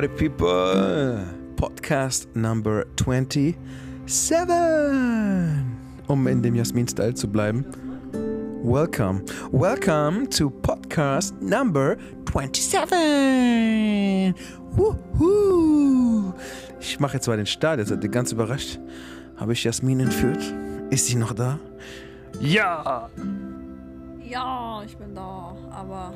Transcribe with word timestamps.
Party 0.00 0.28
People, 0.28 1.26
Podcast 1.56 2.34
Number 2.34 2.86
27. 2.96 3.54
Um 6.08 6.26
in 6.26 6.42
dem 6.42 6.54
Jasmin-Style 6.54 7.12
zu 7.12 7.28
bleiben. 7.28 7.66
Welcome, 8.62 9.22
welcome 9.52 10.26
to 10.30 10.48
Podcast 10.48 11.34
Number 11.42 11.98
27. 12.32 14.34
Woohoo. 14.74 16.32
Ich 16.80 16.98
mache 16.98 17.16
jetzt 17.16 17.26
mal 17.26 17.36
den 17.36 17.44
Start, 17.44 17.80
jetzt 17.80 17.90
seid 17.90 18.02
ihr 18.02 18.08
ganz 18.08 18.32
überrascht. 18.32 18.80
Habe 19.36 19.52
ich 19.52 19.62
Jasmin 19.62 20.00
entführt? 20.00 20.42
Ist 20.88 21.08
sie 21.08 21.16
noch 21.16 21.34
da? 21.34 21.58
Ja! 22.40 23.10
Ja, 24.26 24.82
ich 24.82 24.96
bin 24.96 25.14
da, 25.14 25.54
aber 25.70 26.14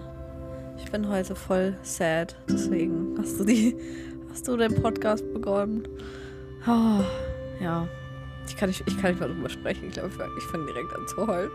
ich 0.79 0.91
bin 0.91 1.09
heute 1.09 1.35
voll 1.35 1.75
sad. 1.83 2.37
Deswegen 2.49 3.17
hast 3.19 3.41
du 3.41 3.45
die, 3.45 3.77
hast 4.31 4.47
du 4.49 4.57
den 4.57 4.75
Podcast 4.81 5.25
begonnen. 5.33 5.87
Oh, 6.67 7.03
ja, 7.63 7.89
ich 8.47 8.57
kann 8.57 8.69
nicht, 8.69 8.83
ich 8.87 9.01
kann 9.01 9.11
nicht 9.13 9.21
mal 9.21 9.29
drüber 9.29 9.49
sprechen. 9.49 9.87
Ich 9.89 9.95
glaube, 9.95 10.11
ich 10.39 10.45
fange 10.45 10.67
direkt 10.67 10.95
an 10.95 11.07
zu 11.07 11.27
heulen. 11.27 11.51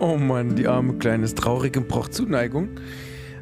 Oh 0.00 0.16
Mann, 0.16 0.54
die 0.54 0.68
arme 0.68 0.94
Kleine 0.94 1.24
ist 1.24 1.38
traurig 1.38 1.76
und 1.76 1.88
braucht 1.88 2.14
Zuneigung. 2.14 2.68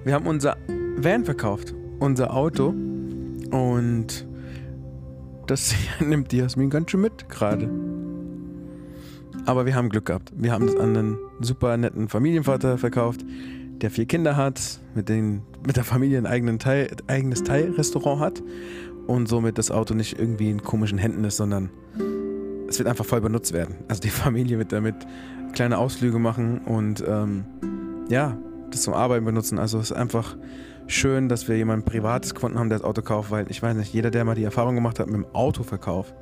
Wir 0.04 0.14
haben 0.14 0.26
unser 0.26 0.56
Van 0.96 1.24
verkauft, 1.24 1.74
unser 1.98 2.34
Auto. 2.34 2.68
Und 3.50 4.26
das 5.46 5.74
nimmt 6.00 6.32
die 6.32 6.38
Jasmin 6.38 6.70
ganz 6.70 6.90
schön 6.90 7.00
mit 7.00 7.28
gerade. 7.28 7.68
Aber 9.46 9.66
wir 9.66 9.74
haben 9.74 9.88
Glück 9.88 10.06
gehabt. 10.06 10.32
Wir 10.36 10.52
haben 10.52 10.66
das 10.66 10.76
an 10.76 10.96
einen 10.96 11.18
super 11.40 11.76
netten 11.76 12.08
Familienvater 12.08 12.78
verkauft, 12.78 13.24
der 13.80 13.90
vier 13.90 14.06
Kinder 14.06 14.36
hat, 14.36 14.80
mit, 14.94 15.08
den, 15.08 15.42
mit 15.66 15.76
der 15.76 15.84
Familie 15.84 16.18
ein 16.18 16.26
eigenen 16.26 16.58
Thai, 16.58 16.88
eigenes 17.06 17.42
Thai-Restaurant 17.42 18.20
hat 18.20 18.42
und 19.06 19.28
somit 19.28 19.58
das 19.58 19.70
Auto 19.70 19.94
nicht 19.94 20.18
irgendwie 20.18 20.50
in 20.50 20.62
komischen 20.62 20.98
Händen 20.98 21.24
ist, 21.24 21.36
sondern 21.36 21.70
es 22.68 22.78
wird 22.78 22.88
einfach 22.88 23.04
voll 23.04 23.20
benutzt 23.20 23.52
werden. 23.52 23.76
Also 23.88 24.00
die 24.00 24.08
Familie 24.10 24.58
wird 24.58 24.72
damit 24.72 24.94
kleine 25.52 25.78
Ausflüge 25.78 26.18
machen 26.18 26.58
und 26.58 27.04
ähm, 27.06 27.44
ja, 28.08 28.36
das 28.70 28.82
zum 28.82 28.94
Arbeiten 28.94 29.24
benutzen. 29.24 29.58
Also 29.58 29.78
es 29.78 29.90
ist 29.90 29.96
einfach 29.96 30.36
schön, 30.86 31.28
dass 31.28 31.48
wir 31.48 31.56
jemanden 31.56 31.84
Privates 31.84 32.34
gefunden 32.34 32.58
haben, 32.58 32.68
der 32.68 32.78
das 32.78 32.86
Auto 32.86 33.02
kauft, 33.02 33.30
weil 33.30 33.50
ich 33.50 33.62
weiß 33.62 33.76
nicht, 33.76 33.92
jeder, 33.92 34.10
der 34.10 34.24
mal 34.24 34.34
die 34.34 34.44
Erfahrung 34.44 34.74
gemacht 34.74 34.98
hat 34.98 35.06
mit 35.06 35.16
dem 35.16 35.26
Autoverkauf, 35.32 36.14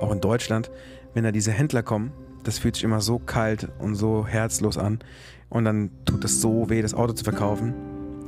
auch 0.00 0.12
in 0.12 0.20
Deutschland, 0.20 0.70
wenn 1.14 1.24
da 1.24 1.32
diese 1.32 1.52
Händler 1.52 1.82
kommen, 1.82 2.12
das 2.44 2.58
fühlt 2.58 2.76
sich 2.76 2.84
immer 2.84 3.00
so 3.00 3.18
kalt 3.18 3.68
und 3.78 3.94
so 3.94 4.26
herzlos 4.26 4.78
an. 4.78 5.00
Und 5.48 5.64
dann 5.64 5.90
tut 6.04 6.24
es 6.24 6.40
so 6.40 6.70
weh, 6.70 6.82
das 6.82 6.94
Auto 6.94 7.12
zu 7.12 7.24
verkaufen. 7.24 7.74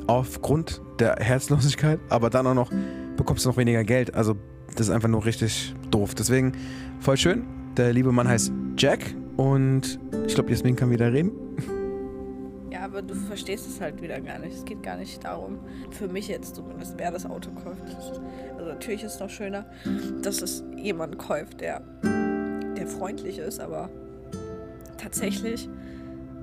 Aufgrund 0.06 0.81
der 0.98 1.17
Herzlosigkeit, 1.17 1.98
aber 2.09 2.31
dann 2.31 2.47
auch 2.47 2.55
noch 2.55 2.70
bekommst 3.17 3.44
du 3.44 3.48
noch 3.48 3.56
weniger 3.56 3.84
Geld. 3.84 4.14
Also 4.14 4.37
das 4.77 4.89
ist 4.89 4.91
einfach 4.91 5.09
nur 5.09 5.25
richtig 5.25 5.75
doof. 5.91 6.14
Deswegen 6.14 6.53
voll 7.00 7.17
schön. 7.17 7.44
Der 7.77 7.92
liebe 7.92 8.12
Mann 8.12 8.28
heißt 8.28 8.53
Jack 8.77 9.14
und 9.37 9.98
ich 10.27 10.34
glaube, 10.34 10.50
Jasmin 10.50 10.77
kann 10.77 10.91
wieder 10.91 11.12
reden. 11.12 11.33
Ja, 12.70 12.84
aber 12.84 13.03
du 13.03 13.14
verstehst 13.14 13.67
es 13.67 13.81
halt 13.81 14.00
wieder 14.03 14.20
gar 14.20 14.39
nicht. 14.39 14.55
Es 14.55 14.64
geht 14.64 14.83
gar 14.83 14.97
nicht 14.97 15.25
darum, 15.25 15.59
für 15.91 16.09
mich 16.09 16.28
jetzt 16.28 16.55
zumindest, 16.55 16.94
wer 16.97 17.11
das 17.11 17.27
Auto 17.27 17.50
kauft. 17.50 17.83
Also 18.56 18.70
natürlich 18.70 19.03
ist 19.03 19.14
es 19.14 19.20
noch 19.20 19.31
schöner, 19.31 19.67
dass 20.22 20.42
es 20.42 20.64
jemand 20.77 21.19
kauft, 21.19 21.61
der, 21.61 21.81
der 22.03 22.87
freundlich 22.87 23.39
ist, 23.39 23.61
aber 23.61 23.91
tatsächlich 24.98 25.69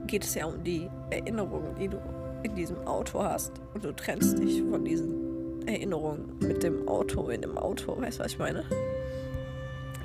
geht 0.08 0.24
es 0.24 0.36
ja 0.36 0.46
um 0.46 0.64
die 0.64 0.90
Erinnerungen, 1.10 1.76
die 1.80 1.88
du 1.88 1.98
in 2.44 2.56
diesem 2.56 2.78
Auto 2.86 3.24
hast. 3.24 3.54
Und 3.74 3.84
du 3.84 3.94
trennst 3.94 4.38
dich 4.38 4.62
von 4.70 4.84
diesen 4.84 5.68
Erinnerungen 5.68 6.26
mit 6.40 6.64
dem 6.64 6.88
Auto 6.88 7.30
in 7.30 7.42
dem 7.42 7.58
Auto. 7.58 8.00
Weißt 8.00 8.20
du, 8.20 8.24
was 8.24 8.32
ich 8.34 8.40
meine? 8.40 8.64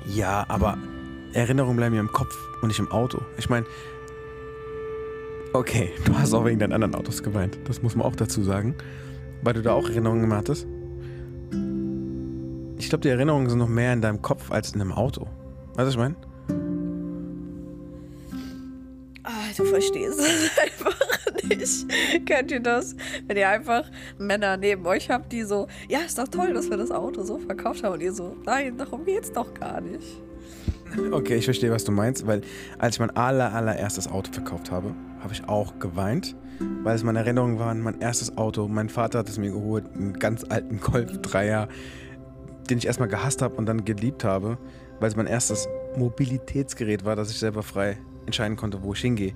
Ja, 0.07 0.45
aber 0.47 0.77
Erinnerungen 1.33 1.77
bleiben 1.77 1.93
mir 1.93 2.01
im 2.01 2.11
Kopf 2.11 2.35
und 2.61 2.69
nicht 2.69 2.79
im 2.79 2.91
Auto. 2.91 3.19
Ich 3.37 3.49
meine, 3.49 3.65
okay, 5.53 5.91
du 6.05 6.17
hast 6.17 6.33
auch 6.33 6.45
wegen 6.45 6.59
deinen 6.59 6.73
anderen 6.73 6.95
Autos 6.95 7.21
geweint. 7.21 7.59
Das 7.65 7.81
muss 7.81 7.95
man 7.95 8.05
auch 8.05 8.15
dazu 8.15 8.43
sagen. 8.43 8.75
Weil 9.41 9.53
du 9.53 9.61
da 9.61 9.73
auch 9.73 9.87
Erinnerungen 9.87 10.21
gemacht 10.21 10.49
hast. 10.49 10.67
Ich 12.77 12.89
glaube, 12.89 13.01
die 13.01 13.09
Erinnerungen 13.09 13.49
sind 13.49 13.59
noch 13.59 13.69
mehr 13.69 13.93
in 13.93 14.01
deinem 14.01 14.21
Kopf 14.21 14.51
als 14.51 14.73
in 14.73 14.81
einem 14.81 14.91
Auto. 14.91 15.27
Weißt 15.75 15.79
du, 15.79 15.85
was 15.85 15.93
ich 15.93 15.97
meine? 15.97 16.15
Du 19.59 19.65
verstehst 19.65 20.19
es 20.19 20.51
einfach 20.63 20.97
nicht. 21.43 22.25
Kennt 22.25 22.51
ihr 22.51 22.59
das? 22.59 22.95
Wenn 23.27 23.37
ihr 23.37 23.49
einfach 23.49 23.89
Männer 24.17 24.57
neben 24.57 24.85
euch 24.85 25.09
habt, 25.09 25.31
die 25.31 25.43
so, 25.43 25.67
ja, 25.87 25.99
ist 25.99 26.17
doch 26.17 26.27
toll, 26.27 26.53
dass 26.53 26.69
wir 26.69 26.77
das 26.77 26.91
Auto 26.91 27.23
so 27.23 27.37
verkauft 27.37 27.83
haben. 27.83 27.93
Und 27.93 28.01
ihr 28.01 28.13
so, 28.13 28.35
nein, 28.45 28.77
darum 28.77 29.05
geht's 29.05 29.31
doch 29.31 29.53
gar 29.53 29.81
nicht. 29.81 30.21
Okay, 31.11 31.35
ich 31.35 31.45
verstehe, 31.45 31.71
was 31.71 31.83
du 31.83 31.91
meinst, 31.91 32.25
weil 32.25 32.41
als 32.79 32.95
ich 32.95 32.99
mein 32.99 33.15
aller, 33.15 33.53
allererstes 33.53 34.07
Auto 34.07 34.31
verkauft 34.31 34.71
habe, 34.71 34.95
habe 35.21 35.33
ich 35.33 35.47
auch 35.47 35.77
geweint, 35.77 36.35
weil 36.83 36.95
es 36.95 37.03
meine 37.03 37.19
Erinnerungen 37.19 37.59
waren, 37.59 37.81
mein 37.81 38.01
erstes 38.01 38.37
Auto. 38.37 38.67
Mein 38.67 38.89
Vater 38.89 39.19
hat 39.19 39.29
es 39.29 39.37
mir 39.37 39.51
geholt, 39.51 39.85
einen 39.93 40.13
ganz 40.13 40.43
alten 40.49 40.79
Golf 40.79 41.11
3er, 41.11 41.67
den 42.69 42.79
ich 42.79 42.87
erstmal 42.87 43.07
gehasst 43.07 43.41
habe 43.43 43.55
und 43.55 43.67
dann 43.67 43.85
geliebt 43.85 44.23
habe, 44.23 44.57
weil 44.99 45.09
es 45.09 45.15
mein 45.15 45.27
erstes 45.27 45.67
Mobilitätsgerät 45.95 47.05
war, 47.05 47.15
das 47.15 47.29
ich 47.29 47.37
selber 47.37 47.61
frei 47.61 47.97
entscheiden 48.29 48.55
konnte, 48.55 48.83
wo 48.83 48.93
ich 48.93 49.01
hingehe 49.01 49.33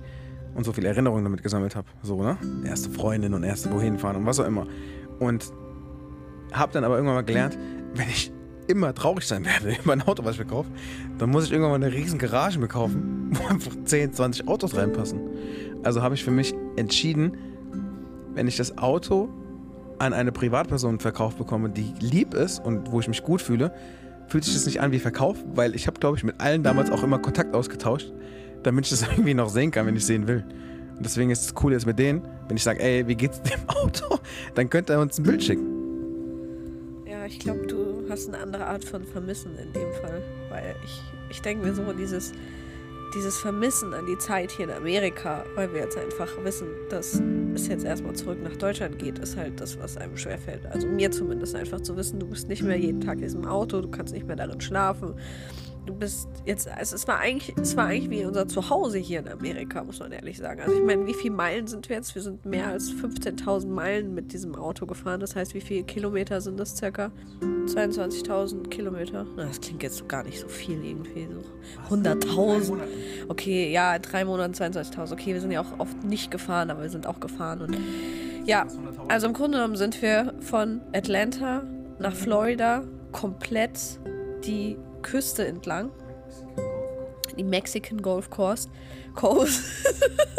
und 0.54 0.64
so 0.64 0.72
viele 0.72 0.88
Erinnerungen 0.88 1.24
damit 1.24 1.42
gesammelt 1.42 1.76
habe. 1.76 1.88
So, 2.02 2.22
ne? 2.22 2.38
Erste 2.64 2.90
Freundin 2.90 3.34
und 3.34 3.42
erste 3.42 3.70
wohin 3.72 3.98
fahren 3.98 4.16
und 4.16 4.26
was 4.26 4.40
auch 4.40 4.46
immer. 4.46 4.66
Und 5.18 5.52
habe 6.52 6.72
dann 6.72 6.84
aber 6.84 6.94
irgendwann 6.96 7.16
mal 7.16 7.24
gelernt, 7.24 7.58
wenn 7.94 8.08
ich 8.08 8.32
immer 8.66 8.94
traurig 8.94 9.26
sein 9.26 9.44
werde 9.44 9.76
über 9.82 9.92
ein 9.92 10.02
Auto, 10.02 10.24
was 10.24 10.34
ich 10.34 10.40
mir 10.40 10.46
kaufe, 10.46 10.70
dann 11.18 11.30
muss 11.30 11.44
ich 11.44 11.52
irgendwann 11.52 11.80
mal 11.80 11.86
eine 11.86 11.94
riesen 11.94 12.18
Garage 12.18 12.58
mir 12.58 12.68
kaufen, 12.68 13.30
wo 13.32 13.46
einfach 13.46 13.72
10, 13.84 14.12
20 14.12 14.48
Autos 14.48 14.76
reinpassen. 14.76 15.20
Also 15.82 16.02
habe 16.02 16.14
ich 16.14 16.24
für 16.24 16.30
mich 16.30 16.54
entschieden, 16.76 17.36
wenn 18.34 18.46
ich 18.46 18.56
das 18.56 18.78
Auto 18.78 19.28
an 19.98 20.12
eine 20.12 20.32
Privatperson 20.32 20.98
verkauft 20.98 21.38
bekomme, 21.38 21.70
die 21.70 21.92
lieb 22.00 22.34
ist 22.34 22.58
und 22.58 22.90
wo 22.90 23.00
ich 23.00 23.08
mich 23.08 23.22
gut 23.22 23.42
fühle, 23.42 23.72
fühlt 24.26 24.44
sich 24.44 24.54
das 24.54 24.66
nicht 24.66 24.80
an 24.80 24.90
wie 24.92 24.98
Verkauf, 24.98 25.36
weil 25.54 25.74
ich 25.74 25.86
habe, 25.86 26.00
glaube 26.00 26.16
ich, 26.16 26.24
mit 26.24 26.40
allen 26.40 26.62
damals 26.62 26.90
auch 26.90 27.02
immer 27.02 27.18
Kontakt 27.18 27.54
ausgetauscht 27.54 28.12
damit 28.66 28.86
ich 28.86 28.90
das 28.90 29.02
irgendwie 29.10 29.34
noch 29.34 29.48
sehen 29.48 29.70
kann, 29.70 29.86
wenn 29.86 29.96
ich 29.96 30.06
sehen 30.06 30.26
will. 30.26 30.44
Und 30.96 31.04
deswegen 31.04 31.30
ist 31.30 31.44
es 31.44 31.54
cool 31.62 31.72
jetzt 31.72 31.86
mit 31.86 31.98
denen, 31.98 32.22
wenn 32.48 32.56
ich 32.56 32.62
sage, 32.62 32.80
ey, 32.80 33.06
wie 33.06 33.14
geht's 33.14 33.42
dem 33.42 33.60
Auto? 33.68 34.18
Dann 34.54 34.70
könnt 34.70 34.90
ihr 34.90 34.98
uns 34.98 35.18
ein 35.18 35.24
Bild 35.24 35.42
schicken. 35.42 35.66
Ja, 37.06 37.26
ich 37.26 37.38
glaube, 37.38 37.66
du 37.66 38.04
hast 38.08 38.28
eine 38.28 38.38
andere 38.38 38.66
Art 38.66 38.84
von 38.84 39.04
Vermissen 39.04 39.52
in 39.58 39.72
dem 39.72 39.92
Fall. 39.94 40.22
Weil 40.50 40.76
ich, 40.84 41.02
ich 41.30 41.42
denke 41.42 41.66
mir 41.66 41.74
so, 41.74 41.82
dieses, 41.92 42.32
dieses 43.14 43.38
Vermissen 43.38 43.92
an 43.92 44.06
die 44.06 44.18
Zeit 44.18 44.52
hier 44.52 44.66
in 44.66 44.70
Amerika, 44.70 45.44
weil 45.56 45.72
wir 45.72 45.80
jetzt 45.80 45.98
einfach 45.98 46.28
wissen, 46.44 46.68
dass 46.90 47.20
es 47.54 47.66
jetzt 47.66 47.84
erstmal 47.84 48.14
zurück 48.14 48.38
nach 48.42 48.56
Deutschland 48.56 48.98
geht, 48.98 49.18
ist 49.18 49.36
halt 49.36 49.60
das, 49.60 49.78
was 49.80 49.96
einem 49.96 50.16
schwerfällt. 50.16 50.66
Also 50.66 50.86
mir 50.86 51.10
zumindest 51.10 51.56
einfach 51.56 51.80
zu 51.80 51.96
wissen, 51.96 52.20
du 52.20 52.26
bist 52.26 52.48
nicht 52.48 52.62
mehr 52.62 52.76
jeden 52.78 53.00
Tag 53.00 53.16
in 53.16 53.22
diesem 53.22 53.46
Auto, 53.46 53.80
du 53.80 53.88
kannst 53.88 54.14
nicht 54.14 54.26
mehr 54.26 54.36
darin 54.36 54.60
schlafen 54.60 55.14
du 55.86 55.94
bist 55.94 56.28
jetzt, 56.44 56.68
also 56.68 56.96
es 56.96 57.06
war 57.06 57.18
eigentlich, 57.18 57.54
es 57.60 57.76
war 57.76 57.86
eigentlich 57.86 58.10
wie 58.10 58.24
unser 58.24 58.48
Zuhause 58.48 58.98
hier 58.98 59.20
in 59.20 59.28
Amerika, 59.28 59.84
muss 59.84 60.00
man 60.00 60.12
ehrlich 60.12 60.38
sagen. 60.38 60.60
Also 60.60 60.74
ich 60.74 60.84
meine, 60.84 61.06
wie 61.06 61.14
viele 61.14 61.34
Meilen 61.34 61.66
sind 61.66 61.88
wir 61.88 61.96
jetzt? 61.96 62.14
Wir 62.14 62.22
sind 62.22 62.44
mehr 62.44 62.68
als 62.68 62.90
15.000 62.92 63.66
Meilen 63.68 64.14
mit 64.14 64.32
diesem 64.32 64.54
Auto 64.54 64.86
gefahren. 64.86 65.20
Das 65.20 65.36
heißt, 65.36 65.54
wie 65.54 65.60
viele 65.60 65.84
Kilometer 65.84 66.40
sind 66.40 66.58
das 66.58 66.76
circa? 66.76 67.10
22.000 67.66 68.68
Kilometer. 68.68 69.26
Na, 69.36 69.46
das 69.46 69.60
klingt 69.60 69.82
jetzt 69.82 70.08
gar 70.08 70.24
nicht 70.24 70.40
so 70.40 70.48
viel 70.48 70.84
irgendwie. 70.84 71.28
So 71.88 71.94
100.000. 71.94 72.78
Okay, 73.28 73.72
ja, 73.72 73.98
drei 73.98 74.24
Monaten 74.24 74.54
22.000. 74.54 75.12
Okay, 75.12 75.34
wir 75.34 75.40
sind 75.40 75.50
ja 75.50 75.60
auch 75.60 75.78
oft 75.78 76.04
nicht 76.04 76.30
gefahren, 76.30 76.70
aber 76.70 76.82
wir 76.82 76.90
sind 76.90 77.06
auch 77.06 77.20
gefahren. 77.20 77.62
Und 77.62 77.76
ja, 78.46 78.66
also 79.08 79.26
im 79.26 79.32
Grunde 79.32 79.58
genommen 79.58 79.76
sind 79.76 80.02
wir 80.02 80.34
von 80.40 80.80
Atlanta 80.92 81.62
nach 81.98 82.14
Florida 82.14 82.84
komplett 83.12 83.78
die 84.44 84.76
Küste 85.04 85.46
entlang. 85.46 85.90
Die 87.38 87.44
Mexican 87.44 88.02
Golf 88.02 88.30
Coast. 88.30 88.70
Coast. 89.14 89.62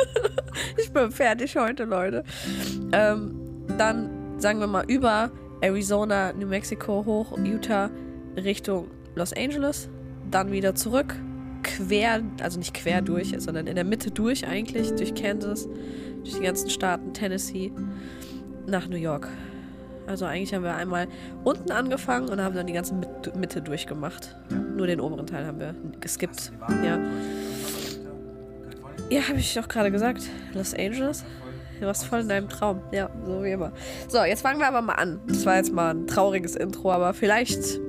ich 0.78 0.92
bin 0.92 1.12
fertig 1.12 1.56
heute, 1.56 1.86
Leute. 1.86 2.24
Ähm, 2.92 3.40
dann 3.78 4.40
sagen 4.40 4.60
wir 4.60 4.68
mal 4.68 4.86
über 4.90 5.32
Arizona, 5.62 6.34
New 6.34 6.48
Mexico 6.48 7.06
hoch, 7.06 7.38
Utah 7.38 7.90
Richtung 8.36 8.88
Los 9.16 9.32
Angeles. 9.32 9.90
Dann 10.30 10.52
wieder 10.52 10.76
zurück. 10.76 11.16
Quer, 11.64 12.22
also 12.42 12.60
nicht 12.60 12.74
quer 12.74 13.02
durch, 13.02 13.34
sondern 13.40 13.68
in 13.68 13.76
der 13.76 13.86
Mitte 13.86 14.12
durch 14.12 14.46
eigentlich, 14.48 14.94
durch 14.96 15.16
Kansas, 15.16 15.68
durch 16.24 16.36
die 16.36 16.44
ganzen 16.44 16.70
Staaten, 16.70 17.14
Tennessee, 17.14 17.72
nach 18.68 18.88
New 18.88 18.98
York. 18.98 19.28
Also 20.08 20.26
eigentlich 20.26 20.54
haben 20.54 20.64
wir 20.64 20.76
einmal 20.76 21.08
unten 21.44 21.72
angefangen 21.72 22.30
und 22.30 22.42
haben 22.42 22.56
dann 22.56 22.68
die 22.68 22.74
ganze 22.74 22.94
Mitte 23.36 23.62
durchgemacht. 23.62 24.36
Ja. 24.50 24.57
Nur 24.57 24.88
den 24.88 25.00
oberen 25.00 25.27
Teil 25.27 25.45
haben 25.45 25.60
wir 25.60 25.75
geskippt. 26.00 26.51
Ja, 26.83 27.00
ja 29.10 29.27
habe 29.27 29.39
ich 29.39 29.54
doch 29.54 29.68
gerade 29.68 29.92
gesagt. 29.92 30.24
Los 30.54 30.74
Angeles. 30.74 31.24
Du 31.80 31.86
warst 31.88 32.06
voll 32.06 32.22
in 32.22 32.30
deinem 32.30 32.50
Traum. 32.50 32.81
Ja, 32.92 33.10
so 33.25 33.44
wie 33.44 33.51
immer. 33.51 33.72
So, 34.07 34.24
jetzt 34.24 34.42
fangen 34.42 34.60
wir 34.60 34.68
aber 34.68 34.81
mal 34.81 34.94
an. 34.94 35.19
Das 35.27 35.45
war 35.45 35.57
jetzt 35.57 35.74
mal 35.74 35.94
ein 35.94 36.07
trauriges 36.07 36.56
Intro, 36.56 36.92
aber 36.92 37.13
vielleicht 37.13 37.80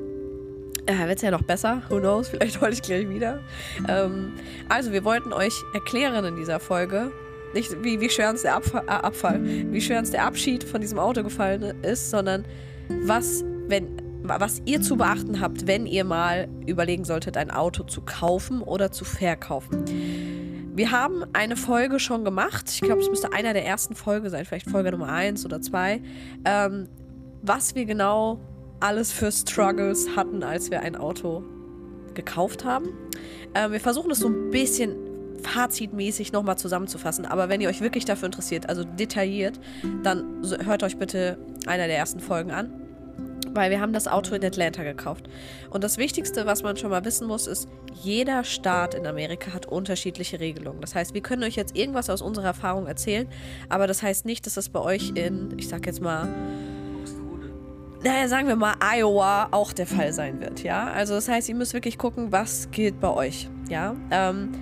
äh, 0.86 1.06
wird 1.06 1.16
es 1.16 1.22
ja 1.22 1.30
noch 1.30 1.42
besser. 1.42 1.82
Who 1.88 2.00
knows? 2.00 2.28
Vielleicht 2.28 2.60
hole 2.60 2.72
ich 2.72 2.82
gleich 2.82 3.08
wieder. 3.08 3.40
Ähm, 3.88 4.32
also, 4.68 4.92
wir 4.92 5.04
wollten 5.04 5.32
euch 5.32 5.54
erklären 5.74 6.24
in 6.24 6.36
dieser 6.36 6.58
Folge, 6.58 7.12
nicht 7.54 7.82
wie, 7.82 8.00
wie 8.00 8.10
schwer 8.10 8.30
uns 8.30 8.42
der 8.42 8.56
Abfall, 8.56 8.84
äh, 8.86 8.90
Abfall, 8.90 9.40
wie 9.44 9.80
schwer 9.80 9.98
uns 9.98 10.10
der 10.10 10.24
Abschied 10.24 10.64
von 10.64 10.80
diesem 10.80 10.98
Auto 10.98 11.22
gefallen 11.22 11.82
ist, 11.82 12.10
sondern 12.10 12.44
was, 12.88 13.44
wenn, 13.68 14.02
was 14.28 14.62
ihr 14.64 14.81
zu 14.81 14.96
beachten 14.96 15.40
habt, 15.40 15.67
wenn 15.67 15.87
ihr 15.87 16.05
mal 16.05 16.49
überlegen 16.67 17.05
solltet, 17.05 17.37
ein 17.37 17.50
Auto 17.50 17.84
zu 17.84 18.00
kaufen 18.02 18.62
oder 18.62 18.93
zu 18.93 19.05
verkaufen. 19.05 19.84
Wir 20.75 20.90
haben 20.90 21.25
eine 21.32 21.56
Folge 21.56 21.99
schon 21.99 22.25
gemacht. 22.25 22.70
Ich 22.70 22.81
glaube, 22.82 23.00
es 23.00 23.08
müsste 23.08 23.32
einer 23.32 23.55
der 23.55 23.64
ersten 23.64 23.94
Folgen 23.94 24.28
sein, 24.28 24.44
vielleicht 24.44 24.69
Folge 24.69 24.90
Nummer 24.90 25.08
1 25.08 25.46
oder 25.46 25.62
2. 25.62 26.02
Ähm, 26.44 26.88
was 27.43 27.75
wir 27.75 27.87
genau 27.87 28.40
alles 28.81 29.11
für 29.11 29.32
Struggles 29.32 30.17
hatten, 30.17 30.43
als 30.43 30.70
wir 30.70 30.81
ein 30.81 30.96
Auto 30.96 31.44
gekauft 32.14 32.64
haben. 32.64 32.88
Ähm, 33.55 33.73
wir 33.73 33.81
versuchen 33.81 34.11
es 34.11 34.19
so 34.19 34.28
ein 34.28 34.50
bisschen 34.50 34.96
fazitmäßig 35.43 36.32
nochmal 36.32 36.58
zusammenzufassen. 36.58 37.25
Aber 37.25 37.49
wenn 37.49 37.61
ihr 37.61 37.69
euch 37.69 37.81
wirklich 37.81 38.05
dafür 38.05 38.26
interessiert, 38.26 38.69
also 38.69 38.84
detailliert, 38.84 39.58
dann 40.02 40.43
hört 40.64 40.82
euch 40.82 40.99
bitte 40.99 41.38
einer 41.67 41.87
der 41.87 41.96
ersten 41.96 42.20
Folgen 42.20 42.50
an 42.50 42.85
weil 43.56 43.70
wir 43.70 43.80
haben 43.80 43.92
das 43.92 44.06
Auto 44.06 44.34
in 44.34 44.44
Atlanta 44.44 44.82
gekauft. 44.82 45.28
Und 45.70 45.82
das 45.82 45.98
Wichtigste, 45.98 46.46
was 46.46 46.62
man 46.62 46.76
schon 46.76 46.90
mal 46.90 47.04
wissen 47.04 47.26
muss, 47.26 47.46
ist, 47.46 47.68
jeder 48.02 48.44
Staat 48.44 48.94
in 48.94 49.06
Amerika 49.06 49.52
hat 49.52 49.66
unterschiedliche 49.66 50.38
Regelungen. 50.38 50.80
Das 50.80 50.94
heißt, 50.94 51.14
wir 51.14 51.22
können 51.22 51.42
euch 51.42 51.56
jetzt 51.56 51.76
irgendwas 51.76 52.10
aus 52.10 52.22
unserer 52.22 52.46
Erfahrung 52.46 52.86
erzählen, 52.86 53.26
aber 53.68 53.86
das 53.86 54.02
heißt 54.02 54.26
nicht, 54.26 54.46
dass 54.46 54.54
das 54.54 54.68
bei 54.68 54.80
euch 54.80 55.12
in, 55.14 55.54
ich 55.56 55.68
sag 55.68 55.86
jetzt 55.86 56.00
mal, 56.00 56.28
naja, 58.04 58.28
sagen 58.28 58.46
wir 58.46 58.56
mal, 58.56 58.74
Iowa 58.80 59.48
auch 59.50 59.72
der 59.72 59.86
Fall 59.86 60.12
sein 60.12 60.40
wird, 60.40 60.62
ja. 60.62 60.88
Also 60.88 61.14
das 61.14 61.28
heißt, 61.28 61.48
ihr 61.48 61.54
müsst 61.54 61.74
wirklich 61.74 61.98
gucken, 61.98 62.30
was 62.30 62.70
gilt 62.70 63.00
bei 63.00 63.08
euch, 63.08 63.48
ja. 63.68 63.96
Ähm, 64.10 64.52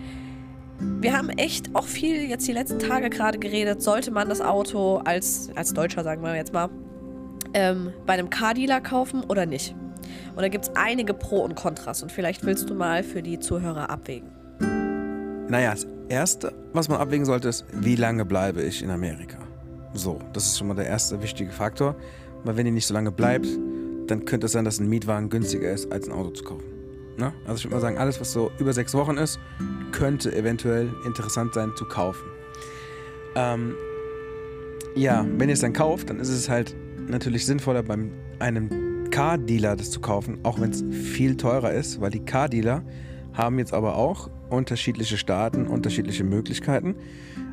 wir 0.79 1.17
haben 1.17 1.29
echt 1.31 1.75
auch 1.75 1.85
viel 1.85 2.23
jetzt 2.29 2.47
die 2.49 2.53
letzten 2.53 2.79
Tage 2.79 3.11
gerade 3.11 3.39
geredet, 3.39 3.83
sollte 3.83 4.11
man 4.11 4.29
das 4.29 4.41
Auto 4.41 4.99
als, 4.99 5.51
als 5.55 5.75
Deutscher, 5.75 6.05
sagen 6.05 6.23
wir 6.23 6.35
jetzt 6.37 6.53
mal, 6.53 6.69
ähm, 7.55 7.93
bei 8.07 8.15
einem 8.15 8.31
Car-Dealer 8.31 8.81
kaufen 8.81 9.25
oder 9.25 9.47
nicht. 9.47 9.75
Und 10.37 10.43
da 10.43 10.49
gibt 10.49 10.65
es 10.65 10.77
einige 10.77 11.15
Pro 11.15 11.41
und 11.41 11.55
Kontras 11.55 12.03
und 12.03 12.13
vielleicht 12.13 12.45
willst 12.45 12.69
du 12.69 12.75
mal 12.75 13.03
für 13.03 13.23
die 13.23 13.39
Zuhörer 13.39 13.89
abwägen. 13.89 14.31
Naja, 15.49 15.71
das 15.71 15.87
Erste, 16.09 16.53
was 16.73 16.89
man 16.89 17.01
abwägen 17.01 17.25
sollte, 17.25 17.49
ist, 17.49 17.65
wie 17.73 17.97
lange 17.97 18.25
bleibe 18.25 18.63
ich 18.63 18.83
in 18.83 18.91
Amerika? 18.91 19.39
So, 19.95 20.19
das 20.33 20.47
ist 20.47 20.59
schon 20.59 20.69
mal 20.69 20.75
der 20.75 20.87
erste 20.87 21.23
wichtige 21.23 21.51
Faktor. 21.51 21.95
Weil 22.43 22.57
wenn 22.57 22.67
ihr 22.67 22.73
nicht 22.73 22.87
so 22.87 22.93
lange 22.93 23.11
bleibt, 23.11 23.47
dann 24.07 24.25
könnte 24.27 24.47
es 24.47 24.53
sein, 24.53 24.65
dass 24.65 24.79
ein 24.81 24.89
Mietwagen 24.89 25.31
günstiger 25.31 25.71
ist, 25.71 25.91
als 25.91 26.07
ein 26.07 26.13
Auto 26.13 26.31
zu 26.31 26.45
kaufen. 26.45 26.65
Ne? 27.17 27.33
Also 27.47 27.59
ich 27.59 27.65
würde 27.65 27.77
mal 27.77 27.81
sagen, 27.81 27.97
alles, 27.97 28.21
was 28.21 28.33
so 28.33 28.51
über 28.59 28.73
sechs 28.73 28.93
Wochen 28.95 29.17
ist, 29.17 29.39
könnte 29.93 30.35
eventuell 30.35 30.93
interessant 31.07 31.55
sein 31.55 31.73
zu 31.77 31.85
kaufen. 31.87 32.25
Ähm, 33.37 33.75
ja, 34.95 35.25
wenn 35.39 35.49
ihr 35.49 35.55
es 35.55 35.61
dann 35.61 35.73
kauft, 35.73 36.11
dann 36.11 36.21
ist 36.21 36.29
es 36.29 36.49
halt 36.49 36.75
natürlich 37.09 37.47
sinnvoller, 37.47 37.83
beim 37.83 38.11
einem 38.39 39.11
Car-Dealer 39.11 39.77
das 39.77 39.91
zu 39.91 40.01
kaufen, 40.01 40.39
auch 40.43 40.61
wenn 40.61 40.71
es 40.71 40.85
viel 40.91 41.37
teurer 41.37 41.73
ist, 41.73 42.01
weil 42.01 42.11
die 42.11 42.21
Car-Dealer 42.21 42.83
haben 43.33 43.59
jetzt 43.59 43.73
aber 43.73 43.97
auch 43.97 44.31
unterschiedliche 44.51 45.17
Staaten, 45.17 45.67
unterschiedliche 45.67 46.25
Möglichkeiten. 46.25 46.95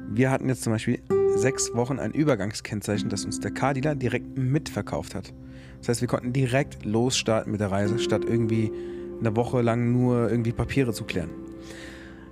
Wir 0.10 0.32
hatten 0.32 0.50
jetzt 0.50 0.64
zum 0.64 0.74
Beispiel 0.74 1.00
sechs 1.36 1.74
Wochen 1.74 2.00
ein 2.00 2.12
Übergangskennzeichen, 2.12 3.10
das 3.10 3.26
uns 3.26 3.40
der 3.40 3.52
Car-Dealer 3.52 3.96
direkt 3.96 4.38
mitverkauft 4.38 5.16
hat. 5.16 5.34
Das 5.80 5.90
heißt, 5.90 6.02
wir 6.02 6.08
konnten 6.08 6.34
direkt 6.34 6.86
losstarten 6.86 7.52
mit 7.52 7.62
der 7.62 7.72
Reise, 7.72 7.98
statt 8.00 8.24
irgendwie 8.26 8.72
eine 9.20 9.36
Woche 9.36 9.62
lang 9.62 9.92
nur 9.92 10.30
irgendwie 10.30 10.52
Papiere 10.52 10.94
zu 10.94 11.04
klären. 11.06 11.30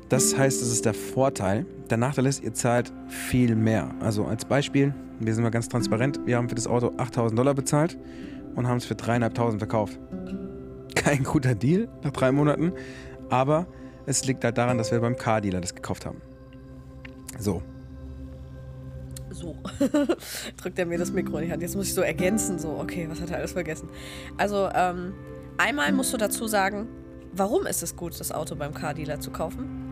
Das 0.10 0.38
heißt, 0.38 0.62
das 0.62 0.70
ist 0.70 0.86
der 0.86 0.96
Vorteil. 0.96 1.66
Der 1.90 1.98
Nachteil 1.98 2.26
ist, 2.26 2.44
ihr 2.44 2.54
zahlt 2.54 2.92
viel 3.08 3.56
mehr. 3.56 3.94
Also 4.00 4.26
als 4.26 4.44
Beispiel, 4.46 4.94
wir 5.20 5.34
sind 5.34 5.44
mal 5.44 5.50
ganz 5.50 5.70
transparent, 5.70 6.20
wir 6.26 6.38
haben 6.38 6.50
für 6.50 6.56
das 6.56 6.68
Auto 6.68 6.94
8000 6.98 7.38
Dollar 7.38 7.54
bezahlt 7.54 7.98
und 8.56 8.68
haben 8.68 8.78
es 8.78 8.86
für 8.86 8.96
3.500 8.96 9.60
verkauft. 9.60 10.00
Kein 10.96 11.24
guter 11.24 11.56
Deal 11.56 11.88
nach 12.04 12.12
drei 12.12 12.32
Monaten, 12.32 12.74
aber 13.30 13.68
es 14.06 14.26
liegt 14.26 14.44
halt 14.44 14.58
daran, 14.58 14.78
dass 14.78 14.92
wir 14.92 15.00
beim 15.00 15.16
Car-Dealer 15.16 15.62
das 15.62 15.76
gekauft 15.76 16.06
haben. 16.06 16.22
So. 17.38 17.62
So. 19.32 19.56
Drückt 20.58 20.80
er 20.80 20.86
mir 20.86 20.98
das 20.98 21.12
Mikro 21.12 21.38
in 21.38 21.46
die 21.46 21.52
Hand. 21.52 21.62
Jetzt 21.62 21.76
muss 21.76 21.88
ich 21.88 21.94
so 21.94 22.02
ergänzen, 22.02 22.60
so, 22.60 22.72
okay, 22.72 23.08
was 23.10 23.22
hat 23.22 23.30
er 23.30 23.38
alles 23.38 23.52
vergessen? 23.52 23.90
Also, 24.38 24.70
ähm, 24.74 25.14
einmal 25.58 25.92
musst 25.92 26.12
du 26.12 26.18
dazu 26.18 26.48
sagen, 26.48 26.88
warum 27.34 27.66
ist 27.66 27.84
es 27.84 27.96
gut, 27.96 28.20
das 28.20 28.32
Auto 28.32 28.56
beim 28.56 28.74
Car-Dealer 28.74 29.20
zu 29.20 29.32
kaufen? 29.32 29.89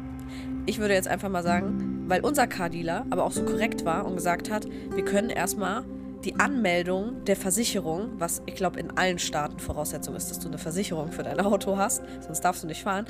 Ich 0.65 0.79
würde 0.79 0.93
jetzt 0.93 1.07
einfach 1.07 1.29
mal 1.29 1.43
sagen, 1.43 2.05
weil 2.07 2.21
unser 2.21 2.47
Car-Dealer 2.47 3.05
aber 3.09 3.23
auch 3.23 3.31
so 3.31 3.43
korrekt 3.43 3.85
war 3.85 4.05
und 4.05 4.15
gesagt 4.15 4.49
hat, 4.49 4.67
wir 4.93 5.05
können 5.05 5.29
erstmal 5.29 5.85
die 6.23 6.35
Anmeldung 6.39 7.23
der 7.25 7.35
Versicherung, 7.35 8.09
was 8.17 8.41
ich 8.45 8.55
glaube 8.55 8.79
in 8.79 8.91
allen 8.97 9.19
Staaten 9.19 9.59
Voraussetzung 9.59 10.15
ist, 10.15 10.29
dass 10.29 10.39
du 10.39 10.47
eine 10.47 10.57
Versicherung 10.57 11.11
für 11.11 11.23
dein 11.23 11.39
Auto 11.39 11.77
hast, 11.77 12.01
sonst 12.21 12.41
darfst 12.41 12.63
du 12.63 12.67
nicht 12.67 12.83
fahren, 12.83 13.05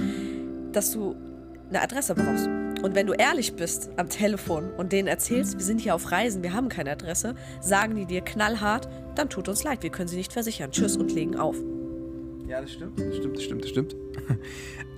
dass 0.71 0.91
du 0.91 1.15
eine 1.69 1.81
Adresse 1.81 2.15
brauchst. 2.15 2.47
Und 2.83 2.95
wenn 2.95 3.07
du 3.07 3.13
ehrlich 3.13 3.55
bist 3.55 3.89
am 3.97 4.07
Telefon 4.09 4.69
und 4.77 4.91
denen 4.91 5.07
erzählst, 5.07 5.57
wir 5.57 5.65
sind 5.65 5.81
hier 5.81 5.95
auf 5.95 6.11
Reisen, 6.11 6.43
wir 6.43 6.53
haben 6.53 6.69
keine 6.69 6.91
Adresse, 6.91 7.35
sagen 7.59 7.95
die 7.95 8.05
dir 8.05 8.21
knallhart, 8.21 8.87
dann 9.15 9.29
tut 9.29 9.49
uns 9.49 9.63
leid, 9.63 9.81
wir 9.81 9.89
können 9.89 10.07
sie 10.07 10.17
nicht 10.17 10.31
versichern. 10.31 10.71
Tschüss 10.71 10.95
und 10.95 11.11
legen 11.11 11.37
auf. 11.37 11.55
Ja, 12.47 12.61
das 12.61 12.71
stimmt, 12.71 12.99
das 12.99 13.15
stimmt, 13.15 13.35
das 13.35 13.43
stimmt, 13.43 13.63
das 13.63 13.69
stimmt. 13.71 13.95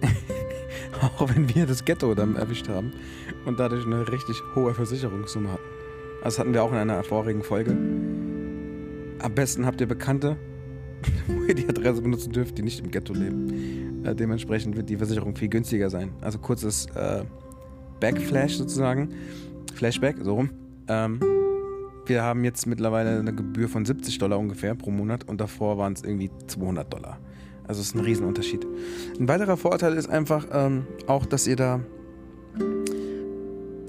Auch 1.18 1.30
wenn 1.34 1.54
wir 1.54 1.66
das 1.66 1.86
Ghetto 1.86 2.14
dann 2.14 2.36
erwischt 2.36 2.68
haben 2.68 2.92
und 3.46 3.60
dadurch 3.60 3.86
eine 3.86 4.12
richtig 4.12 4.42
hohe 4.56 4.74
Versicherungssumme 4.74 5.52
hatten. 5.52 5.64
Das 6.24 6.38
hatten 6.38 6.54
wir 6.54 6.64
auch 6.64 6.72
in 6.72 6.78
einer 6.78 7.02
vorigen 7.04 7.44
Folge. 7.44 7.72
Am 7.72 9.34
besten 9.34 9.66
habt 9.66 9.80
ihr 9.80 9.88
Bekannte, 9.88 10.38
wo 11.28 11.44
ihr 11.44 11.56
die 11.56 11.68
Adresse 11.68 12.02
benutzen 12.02 12.34
dürft, 12.34 12.58
die 12.58 12.62
nicht 12.62 12.84
im 12.84 12.92
Ghetto 12.92 13.14
leben. 13.14 14.04
Äh, 14.06 14.16
dementsprechend 14.16 14.76
wird 14.76 14.90
die 14.90 14.98
Versicherung 14.98 15.36
viel 15.36 15.48
günstiger 15.48 15.90
sein. 15.90 16.12
Also 16.22 16.40
kurzes 16.40 16.88
äh, 16.96 17.24
Backflash 18.00 18.58
sozusagen. 18.58 19.10
Flashback, 19.74 20.18
so 20.22 20.36
rum. 20.36 20.50
Ähm, 20.88 21.20
wir 22.06 22.24
haben 22.24 22.44
jetzt 22.44 22.66
mittlerweile 22.66 23.20
eine 23.20 23.34
Gebühr 23.34 23.70
von 23.70 23.86
70 23.86 24.18
Dollar 24.18 24.40
ungefähr 24.40 24.76
pro 24.76 24.92
Monat 24.92 25.26
und 25.30 25.40
davor 25.40 25.78
waren 25.78 25.94
es 25.94 26.04
irgendwie 26.04 26.32
200 26.48 26.92
Dollar. 26.92 27.20
Also 27.70 27.82
es 27.82 27.90
ist 27.90 27.96
ein 27.96 28.00
Riesenunterschied. 28.00 28.66
Ein 29.20 29.28
weiterer 29.28 29.56
Vorteil 29.56 29.94
ist 29.94 30.10
einfach 30.10 30.48
ähm, 30.52 30.88
auch, 31.06 31.28
dass 31.28 31.46
ihr 31.46 31.56
da 31.56 31.80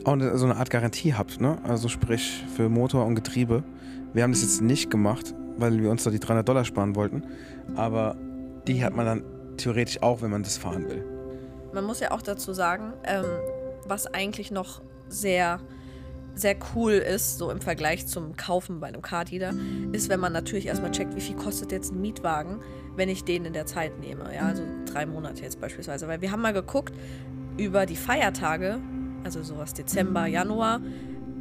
auch 0.04 0.12
eine, 0.12 0.37
so 0.37 0.44
eine 0.44 0.56
Art 0.56 0.68
Garantie 0.68 1.14
habt. 1.14 1.40
Ne? 1.40 1.56
Also 1.64 1.88
sprich 1.88 2.44
für 2.54 2.68
Motor 2.68 3.06
und 3.06 3.14
Getriebe. 3.14 3.64
Wir 4.12 4.22
haben 4.22 4.32
das 4.32 4.42
jetzt 4.42 4.60
nicht 4.60 4.90
gemacht, 4.90 5.34
weil 5.56 5.80
wir 5.80 5.90
uns 5.90 6.04
da 6.04 6.10
die 6.10 6.20
300 6.20 6.46
Dollar 6.46 6.66
sparen 6.66 6.94
wollten. 6.94 7.22
Aber 7.75 8.18
die 8.66 8.84
hat 8.84 8.94
man 8.94 9.06
dann 9.06 9.25
theoretisch 9.56 10.02
auch, 10.02 10.20
wenn 10.20 10.30
man 10.30 10.42
das 10.42 10.58
fahren 10.58 10.87
will. 10.87 11.02
Man 11.72 11.84
muss 11.84 12.00
ja 12.00 12.10
auch 12.10 12.20
dazu 12.20 12.52
sagen, 12.52 12.92
ähm, 13.04 13.25
was 13.87 14.06
eigentlich 14.06 14.50
noch 14.50 14.82
sehr 15.08 15.58
sehr 16.34 16.56
cool 16.75 16.92
ist, 16.92 17.38
so 17.38 17.50
im 17.50 17.60
Vergleich 17.60 18.06
zum 18.06 18.37
Kaufen 18.37 18.80
bei 18.80 18.88
einem 18.88 19.02
Car-Dealer, 19.02 19.54
ist, 19.92 20.08
wenn 20.08 20.20
man 20.20 20.32
natürlich 20.32 20.66
erstmal 20.66 20.90
checkt, 20.90 21.14
wie 21.16 21.20
viel 21.20 21.37
kostet 21.37 21.72
jetzt 21.72 21.92
ein 21.92 22.00
Mietwagen, 22.00 22.60
wenn 22.96 23.08
ich 23.08 23.25
den 23.25 23.44
in 23.44 23.52
der 23.52 23.66
Zeit 23.66 23.99
nehme. 24.00 24.34
Ja, 24.34 24.42
also 24.42 24.62
drei 24.87 25.06
Monate 25.06 25.42
jetzt 25.42 25.60
beispielsweise. 25.60 26.08
Weil 26.08 26.20
wir 26.20 26.32
haben 26.32 26.42
mal 26.42 26.52
geguckt, 26.52 26.94
über 27.56 27.87
die 27.87 27.96
Feiertage, 27.96 28.80
also 29.25 29.42
sowas 29.42 29.75
Dezember, 29.75 30.26
Januar, 30.26 30.80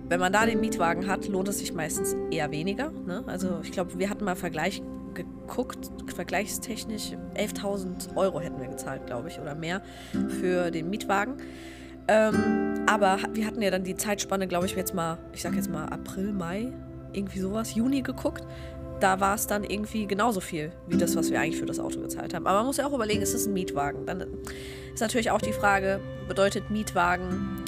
wenn 0.10 0.20
man 0.20 0.34
da 0.34 0.46
den 0.46 0.60
Mietwagen 0.60 1.08
hat, 1.08 1.28
lohnt 1.28 1.48
es 1.48 1.60
sich 1.60 1.74
meistens 1.74 2.16
eher 2.32 2.52
weniger. 2.52 2.92
Ne? 2.92 3.24
Also 3.28 3.60
ich 3.64 3.72
glaube, 3.72 3.98
wir 4.00 4.10
hatten 4.10 4.26
mal 4.26 4.36
Vergleich 4.36 4.82
geguckt, 5.14 5.92
vergleichstechnisch 6.14 7.12
11.000 7.36 8.16
Euro 8.16 8.40
hätten 8.40 8.60
wir 8.60 8.68
gezahlt, 8.68 9.06
glaube 9.06 9.30
ich, 9.30 9.40
oder 9.40 9.56
mehr 9.56 9.82
für 10.40 10.72
den 10.72 10.90
Mietwagen. 10.90 11.38
Ähm, 12.10 12.86
aber 12.88 13.20
wir 13.34 13.46
hatten 13.46 13.62
ja 13.62 13.70
dann 13.70 13.84
die 13.84 13.96
Zeitspanne, 13.96 14.48
glaube 14.48 14.66
ich, 14.66 14.76
jetzt 14.76 14.96
mal, 14.96 15.20
ich 15.32 15.44
sag 15.44 15.54
jetzt 15.54 15.70
mal 15.70 15.86
April, 15.86 16.34
Mai, 16.34 16.74
irgendwie 17.14 17.40
sowas, 17.40 17.76
Juni 17.76 18.02
geguckt. 18.02 18.44
Da 19.00 19.20
war 19.20 19.36
es 19.36 19.46
dann 19.46 19.64
irgendwie 19.64 20.08
genauso 20.08 20.40
viel 20.40 20.72
wie 20.88 20.98
das, 20.98 21.16
was 21.16 21.30
wir 21.30 21.40
eigentlich 21.40 21.60
für 21.60 21.68
das 21.68 21.80
Auto 21.80 22.02
gezahlt 22.02 22.34
haben. 22.34 22.48
Aber 22.48 22.58
man 22.58 22.66
muss 22.66 22.78
ja 22.78 22.88
auch 22.88 22.94
überlegen, 22.94 23.22
ist 23.22 23.36
es 23.36 23.46
ein 23.46 23.54
Mietwagen? 23.54 24.08
Dann 24.08 24.26
ist 24.94 25.02
natürlich 25.02 25.30
auch 25.30 25.40
die 25.40 25.54
Frage, 25.54 26.00
bedeutet 26.28 26.72
Mietwagen, 26.72 27.64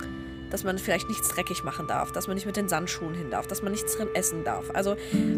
dass 0.49 0.63
man 0.63 0.79
vielleicht 0.79 1.07
nichts 1.07 1.29
dreckig 1.29 1.63
machen 1.63 1.87
darf, 1.87 2.11
dass 2.11 2.27
man 2.27 2.35
nicht 2.35 2.47
mit 2.47 2.57
den 2.57 2.67
Sandschuhen 2.67 3.13
hin 3.13 3.29
darf, 3.29 3.45
dass 3.47 3.61
man 3.61 3.71
nichts 3.71 3.95
drin 3.95 4.09
essen 4.15 4.43
darf. 4.43 4.71
Also 4.73 4.95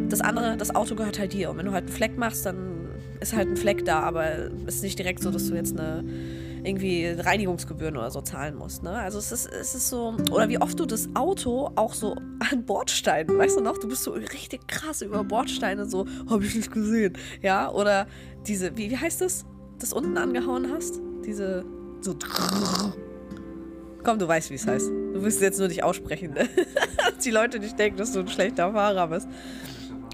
das 0.09 0.21
andere, 0.21 0.55
das 0.55 0.73
Auto 0.73 0.95
gehört 0.95 1.19
halt 1.19 1.33
dir. 1.33 1.51
Und 1.51 1.57
wenn 1.57 1.65
du 1.65 1.73
halt 1.73 1.85
einen 1.85 1.93
Fleck 1.93 2.17
machst, 2.17 2.45
dann 2.45 2.87
ist 3.19 3.35
halt 3.35 3.49
ein 3.49 3.57
Fleck 3.57 3.85
da, 3.85 3.99
aber 3.99 4.25
es 4.65 4.75
ist 4.75 4.83
nicht 4.83 4.97
direkt 4.97 5.21
so, 5.21 5.29
dass 5.29 5.47
du 5.47 5.55
jetzt 5.55 5.77
eine 5.77 6.03
irgendwie 6.63 7.07
Reinigungsgebühren 7.07 7.97
oder 7.97 8.09
so 8.11 8.21
zahlen 8.21 8.55
musst. 8.55 8.83
Ne? 8.83 8.91
Also 8.91 9.19
es 9.19 9.31
ist, 9.31 9.51
es 9.51 9.75
ist 9.75 9.89
so, 9.89 10.15
oder 10.31 10.49
wie 10.49 10.59
oft 10.59 10.79
du 10.79 10.85
das 10.85 11.09
Auto 11.13 11.71
auch 11.75 11.93
so 11.93 12.15
an 12.51 12.65
Bordsteinen, 12.65 13.37
weißt 13.37 13.57
du 13.57 13.61
noch, 13.61 13.77
du 13.77 13.87
bist 13.87 14.03
so 14.03 14.11
richtig 14.11 14.67
krass 14.67 15.01
über 15.01 15.23
Bordsteine, 15.23 15.85
so, 15.85 16.05
habe 16.29 16.45
ich 16.45 16.55
nicht 16.55 16.71
gesehen. 16.71 17.17
Ja, 17.41 17.69
oder 17.71 18.07
diese, 18.47 18.77
wie, 18.77 18.89
wie 18.89 18.97
heißt 18.97 19.21
das, 19.21 19.45
das 19.79 19.93
unten 19.93 20.17
angehauen 20.17 20.71
hast? 20.71 21.01
Diese, 21.25 21.65
so, 22.01 22.15
komm, 24.03 24.19
du 24.19 24.27
weißt, 24.27 24.49
wie 24.49 24.55
es 24.55 24.67
heißt. 24.67 24.89
Du 24.89 25.25
es 25.25 25.39
jetzt 25.39 25.59
nur 25.59 25.67
nicht 25.67 25.83
aussprechen, 25.83 26.33
ne? 26.33 26.49
dass 26.97 27.23
die 27.23 27.31
Leute 27.31 27.59
nicht 27.59 27.77
denken, 27.77 27.97
dass 27.97 28.13
du 28.13 28.19
ein 28.19 28.27
schlechter 28.27 28.71
Fahrer 28.71 29.07
bist. 29.07 29.27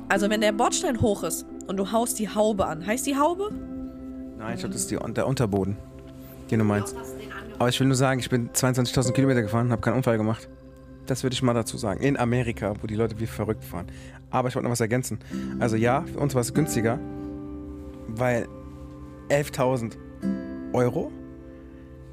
Also 0.07 0.29
wenn 0.29 0.41
der 0.41 0.51
Bordstein 0.51 1.01
hoch 1.01 1.23
ist 1.23 1.45
und 1.67 1.77
du 1.77 1.91
haust 1.91 2.17
die 2.19 2.29
Haube 2.29 2.65
an, 2.65 2.85
heißt 2.85 3.05
die 3.05 3.15
Haube? 3.15 3.51
Nein, 4.37 4.53
ich 4.53 4.59
glaube, 4.61 4.73
das 4.73 4.81
ist 4.83 4.91
die, 4.91 4.97
der 5.13 5.27
Unterboden, 5.27 5.77
den 6.51 6.59
du 6.59 6.65
meinst. 6.65 6.95
Aber 7.57 7.69
ich 7.69 7.79
will 7.79 7.87
nur 7.87 7.95
sagen, 7.95 8.19
ich 8.19 8.29
bin 8.29 8.49
22.000 8.49 9.11
Kilometer 9.13 9.41
gefahren 9.41 9.71
habe 9.71 9.81
keinen 9.81 9.95
Unfall 9.97 10.17
gemacht. 10.17 10.47
Das 11.05 11.23
würde 11.23 11.33
ich 11.33 11.41
mal 11.41 11.53
dazu 11.53 11.77
sagen. 11.77 12.01
In 12.01 12.17
Amerika, 12.17 12.73
wo 12.81 12.87
die 12.87 12.95
Leute 12.95 13.19
wie 13.19 13.25
verrückt 13.25 13.63
fahren. 13.63 13.87
Aber 14.29 14.47
ich 14.47 14.55
wollte 14.55 14.65
noch 14.65 14.71
was 14.71 14.79
ergänzen. 14.79 15.19
Also 15.59 15.75
ja, 15.75 16.03
für 16.03 16.19
uns 16.19 16.35
war 16.35 16.41
es 16.41 16.53
günstiger, 16.53 16.99
weil 18.07 18.47
11.000 19.29 19.97
Euro 20.73 21.11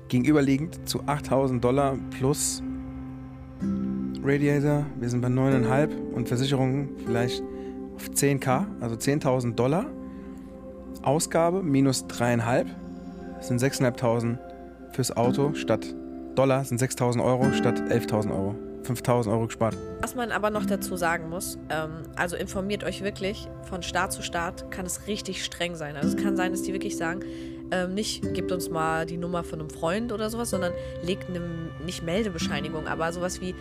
gegenüberliegend 0.09 0.89
zu 0.89 1.03
8.000 1.03 1.61
Dollar 1.61 1.97
plus 2.19 2.63
Radiator. 4.25 4.87
Wir 4.99 5.09
sind 5.09 5.21
bei 5.21 5.29
9,5 5.29 6.13
und 6.15 6.27
Versicherungen 6.29 6.91
vielleicht 7.05 7.43
auf 7.97 8.09
10k, 8.09 8.67
also 8.81 8.97
10.000 8.97 9.55
Dollar. 9.55 9.87
Ausgabe 11.03 11.63
minus 11.63 12.05
3,5 12.07 12.67
sind 13.47 13.63
6.500 13.63 14.39
fürs 14.93 15.17
Auto 15.17 15.55
statt 15.55 15.95
Dollar 16.35 16.65
sind 16.65 16.81
6.000 16.81 17.25
Euro 17.25 17.53
statt 17.53 17.81
11.000 17.81 18.31
Euro. 18.31 18.55
5.000 18.85 19.33
Euro 19.33 19.47
gespart. 19.47 19.77
Was 20.01 20.15
man 20.15 20.31
aber 20.31 20.51
noch 20.51 20.65
dazu 20.65 20.97
sagen 20.97 21.29
muss, 21.29 21.59
ähm, 21.71 22.03
also 22.15 22.37
informiert 22.37 22.85
euch 22.85 23.03
wirklich, 23.03 23.49
von 23.63 23.83
Staat 23.83 24.13
zu 24.13 24.23
Staat 24.23 24.71
kann 24.71 24.87
es 24.87 25.09
richtig 25.09 25.45
streng 25.45 25.75
sein. 25.75 25.97
Also 25.97 26.17
es 26.17 26.23
kann 26.23 26.37
sein, 26.37 26.53
dass 26.53 26.63
die 26.63 26.73
wirklich 26.73 26.97
sagen, 26.97 27.21
ähm, 27.73 27.95
nicht 27.95 28.35
gebt 28.35 28.53
uns 28.53 28.71
mal 28.71 29.07
die 29.07 29.17
Nummer 29.17 29.43
von 29.43 29.61
einem 29.61 29.71
Freund 29.71 30.13
oder 30.13 30.31
sowas, 30.31 30.51
sondern 30.51 30.73
legt 31.03 31.29
eine, 31.29 31.41
nicht 31.85 32.05
Meldebescheinigung, 32.05 32.87
aber 32.87 33.13
sowas 33.13 33.41
wie 33.41 33.55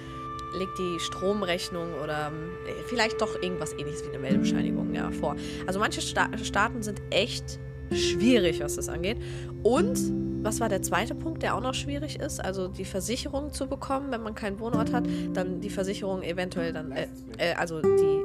legt 0.58 0.78
die 0.78 1.00
Stromrechnung 1.00 1.94
oder 2.04 2.32
äh, 2.68 2.84
vielleicht 2.88 3.20
doch 3.20 3.42
irgendwas 3.42 3.74
ähnliches 3.74 4.04
wie 4.04 4.10
eine 4.10 4.20
Meldebescheinigung 4.20 4.94
ja, 4.94 5.10
vor. 5.12 5.36
Also 5.66 5.80
manche 5.80 6.02
Sta 6.02 6.30
Staaten 6.44 6.84
sind 6.84 7.02
echt 7.10 7.60
schwierig, 7.92 8.62
was 8.62 8.76
das 8.76 8.90
angeht. 8.90 9.18
Und 9.64 10.00
was 10.44 10.60
war 10.60 10.70
der 10.70 10.82
zweite 10.82 11.16
Punkt, 11.16 11.44
der 11.44 11.56
auch 11.56 11.62
noch 11.62 11.74
schwierig 11.74 12.20
ist? 12.20 12.44
Also 12.44 12.68
die 12.68 12.86
Versicherung 12.86 13.52
zu 13.52 13.68
bekommen, 13.68 14.12
wenn 14.12 14.22
man 14.22 14.36
keinen 14.36 14.60
Wohnort 14.60 14.94
hat, 14.94 15.06
dann 15.34 15.60
die 15.60 15.70
Versicherung 15.70 16.22
eventuell 16.22 16.72
dann, 16.72 16.92
äh, 16.92 17.08
äh, 17.38 17.54
also 17.56 17.82
die, 17.82 18.22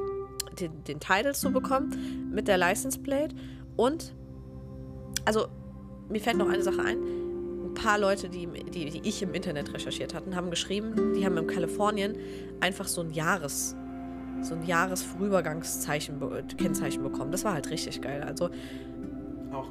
den, 0.60 0.84
den 0.84 1.00
Title 1.00 1.32
zu 1.32 1.50
bekommen 1.50 2.30
mit 2.32 2.46
der 2.46 2.58
License 2.58 2.98
Plate. 2.98 3.34
Und, 3.76 4.14
also 5.24 5.46
mir 6.08 6.20
fällt 6.20 6.36
noch 6.36 6.48
eine 6.48 6.62
Sache 6.62 6.82
ein. 6.82 6.98
Ein 6.98 7.74
paar 7.74 7.98
Leute, 7.98 8.28
die, 8.28 8.46
die, 8.46 8.90
die 8.90 9.08
ich 9.08 9.22
im 9.22 9.32
Internet 9.32 9.72
recherchiert 9.72 10.12
hatten, 10.12 10.36
haben 10.36 10.50
geschrieben, 10.50 11.14
die 11.14 11.24
haben 11.24 11.36
in 11.38 11.46
Kalifornien 11.46 12.16
einfach 12.60 12.86
so 12.86 13.00
ein 13.00 13.10
Jahres 13.12 13.76
so 14.42 14.54
ein 14.54 14.64
Jahresvorübergangszeichen, 14.64 16.18
Kennzeichen 16.56 17.02
bekommen. 17.02 17.30
Das 17.30 17.44
war 17.44 17.54
halt 17.54 17.70
richtig 17.70 18.00
geil. 18.00 18.22
Also 18.22 18.48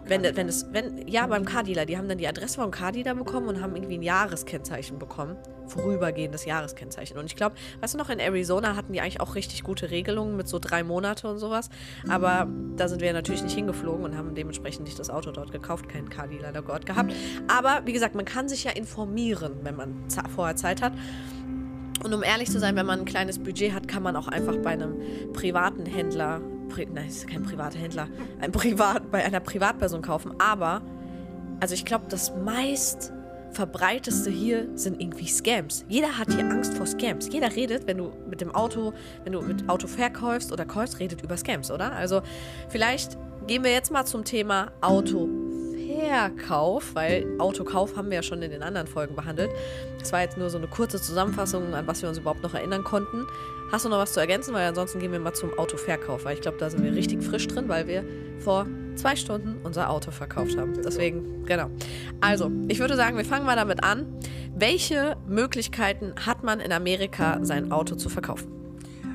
wenn, 0.06 0.24
wenn 0.36 0.48
es, 0.48 0.66
wenn, 0.72 1.08
ja, 1.08 1.28
beim 1.28 1.46
Car-Dealer, 1.46 1.86
die 1.86 1.98
haben 1.98 2.10
dann 2.10 2.18
die 2.18 2.28
Adresse 2.28 2.62
vom 2.62 2.72
Car-Dealer 2.72 3.16
bekommen 3.16 3.48
und 3.48 3.62
haben 3.62 3.76
irgendwie 3.76 3.98
ein 3.98 4.04
Jahreskennzeichen 4.04 5.00
bekommen. 5.00 5.38
Vorübergehendes 5.68 6.46
Jahreskennzeichen. 6.46 7.18
Und 7.18 7.26
ich 7.26 7.36
glaube, 7.36 7.56
weißt 7.82 7.94
du 7.94 7.98
noch, 8.00 8.10
in 8.10 8.20
Arizona 8.20 8.76
hatten 8.76 8.92
die 8.92 9.02
eigentlich 9.02 9.22
auch 9.22 9.36
richtig 9.36 9.64
gute 9.64 9.92
Regelungen 9.92 10.36
mit 10.36 10.48
so 10.48 10.58
drei 10.60 10.84
Monate 10.84 11.30
und 11.30 11.38
sowas. 11.38 11.70
Aber 12.08 12.48
da 12.76 12.88
sind 12.88 13.02
wir 13.02 13.14
natürlich 13.14 13.44
nicht 13.44 13.56
hingeflogen 13.56 14.04
und 14.04 14.18
haben 14.18 14.34
dementsprechend 14.34 14.86
nicht 14.86 14.98
das 14.98 15.10
Auto 15.10 15.32
dort 15.32 15.52
gekauft, 15.52 15.88
keinen 15.88 16.10
Car-Dealer 16.10 16.52
dort 16.52 16.86
gehabt. 16.86 17.14
Aber 17.48 17.82
wie 17.86 17.94
gesagt, 17.94 18.16
man 18.16 18.26
kann 18.26 18.50
sich 18.50 18.64
ja 18.64 18.72
informieren, 18.72 19.60
wenn 19.64 19.76
man 19.76 19.94
vorher 20.34 20.56
Zeit 20.56 20.82
hat. 20.82 20.94
Und 22.04 22.14
um 22.14 22.24
ehrlich 22.24 22.50
zu 22.50 22.60
sein, 22.60 22.76
wenn 22.76 22.86
man 22.86 23.00
ein 23.00 23.06
kleines 23.06 23.40
Budget 23.40 23.74
hat, 23.74 23.88
kann 23.88 24.04
man 24.04 24.16
auch 24.16 24.28
einfach 24.28 24.56
bei 24.58 24.72
einem 24.72 24.96
privaten 25.34 25.86
Händler 25.86 26.42
Pri 26.70 26.88
nein, 26.92 27.08
ist 27.08 27.28
kein 27.28 27.44
privater 27.44 27.78
Händler, 27.78 28.08
ein 28.40 28.52
Privat, 28.52 29.12
bei 29.12 29.24
einer 29.24 29.40
Privatperson 29.40 30.02
kaufen. 30.02 30.34
Aber, 30.40 30.82
also 31.60 31.74
ich 31.74 31.86
glaube, 31.86 32.06
das 32.10 32.34
meist 32.36 33.12
verbreiteste 33.52 34.30
hier 34.30 34.68
sind 34.76 35.02
irgendwie 35.02 35.28
Scams. 35.28 35.84
Jeder 35.88 36.18
hat 36.18 36.32
hier 36.32 36.46
Angst 36.46 36.76
vor 36.76 36.86
Scams. 36.86 37.30
Jeder 37.32 37.56
redet, 37.56 37.88
wenn 37.88 37.98
du 37.98 38.12
mit 38.30 38.42
dem 38.42 38.54
Auto, 38.54 38.94
wenn 39.24 39.34
du 39.34 39.42
mit 39.42 39.68
Auto 39.68 39.88
verkaufst 39.88 40.52
oder 40.52 40.66
kaufst, 40.66 41.00
redet 41.00 41.24
über 41.24 41.36
Scams, 41.36 41.72
oder? 41.72 41.92
Also 41.94 42.22
vielleicht 42.70 43.18
gehen 43.48 43.64
wir 43.64 43.72
jetzt 43.72 43.92
mal 43.92 44.06
zum 44.06 44.24
Thema 44.24 44.72
Auto 44.82 45.28
Verkauf, 46.00 46.96
weil 46.96 47.26
Autokauf 47.38 47.96
haben 47.96 48.10
wir 48.10 48.16
ja 48.16 48.24
schon 48.24 48.42
in 48.42 48.52
den 48.52 48.64
anderen 48.64 48.88
Folgen 48.88 49.16
behandelt. 49.16 49.52
Das 50.00 50.12
war 50.12 50.22
jetzt 50.22 50.38
nur 50.38 50.50
so 50.50 50.58
eine 50.58 50.68
kurze 50.68 51.02
Zusammenfassung, 51.02 51.74
an 51.74 51.88
was 51.88 52.02
wir 52.02 52.10
uns 52.10 52.18
überhaupt 52.18 52.44
noch 52.44 52.54
erinnern 52.54 52.84
konnten. 52.84 53.26
Hast 53.72 53.86
du 53.86 53.90
noch 53.90 53.98
was 53.98 54.14
zu 54.14 54.20
ergänzen? 54.20 54.54
Weil 54.54 54.68
ansonsten 54.68 55.00
gehen 55.00 55.12
wir 55.12 55.20
mal 55.20 55.34
zum 55.34 55.58
Autoverkauf, 55.58 56.26
weil 56.26 56.36
ich 56.36 56.42
glaube, 56.42 56.58
da 56.58 56.70
sind 56.70 56.84
wir 56.84 56.94
richtig 56.94 57.24
frisch 57.24 57.48
drin, 57.48 57.68
weil 57.68 57.88
wir 57.88 58.04
vor 58.40 58.66
zwei 58.96 59.16
Stunden 59.16 59.58
unser 59.64 59.90
Auto 59.90 60.12
verkauft 60.12 60.58
haben. 60.58 60.74
Deswegen, 60.84 61.46
genau. 61.46 61.70
Also, 62.22 62.52
ich 62.68 62.80
würde 62.80 62.96
sagen, 62.96 63.18
wir 63.18 63.26
fangen 63.26 63.46
mal 63.46 63.56
damit 63.56 63.84
an. 63.84 64.06
Welche 64.56 65.18
Möglichkeiten 65.28 66.14
hat 66.26 66.44
man 66.44 66.60
in 66.60 66.72
Amerika, 66.72 67.40
sein 67.44 67.72
Auto 67.72 67.96
zu 67.96 68.10
verkaufen? 68.10 68.52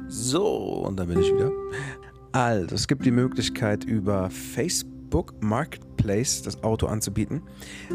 So, 0.09 0.47
und 0.87 0.99
dann 0.99 1.09
bin 1.09 1.21
ich 1.21 1.35
wieder. 1.35 1.51
Also, 2.33 2.75
es 2.75 2.87
gibt 2.87 3.05
die 3.05 3.11
Möglichkeit 3.11 3.85
über 3.85 4.31
Facebook 4.31 4.94
Facebook 5.15 5.33
Marketplace 5.41 6.43
das 6.43 6.65
Auto 6.65 6.87
anzubieten. 6.87 7.43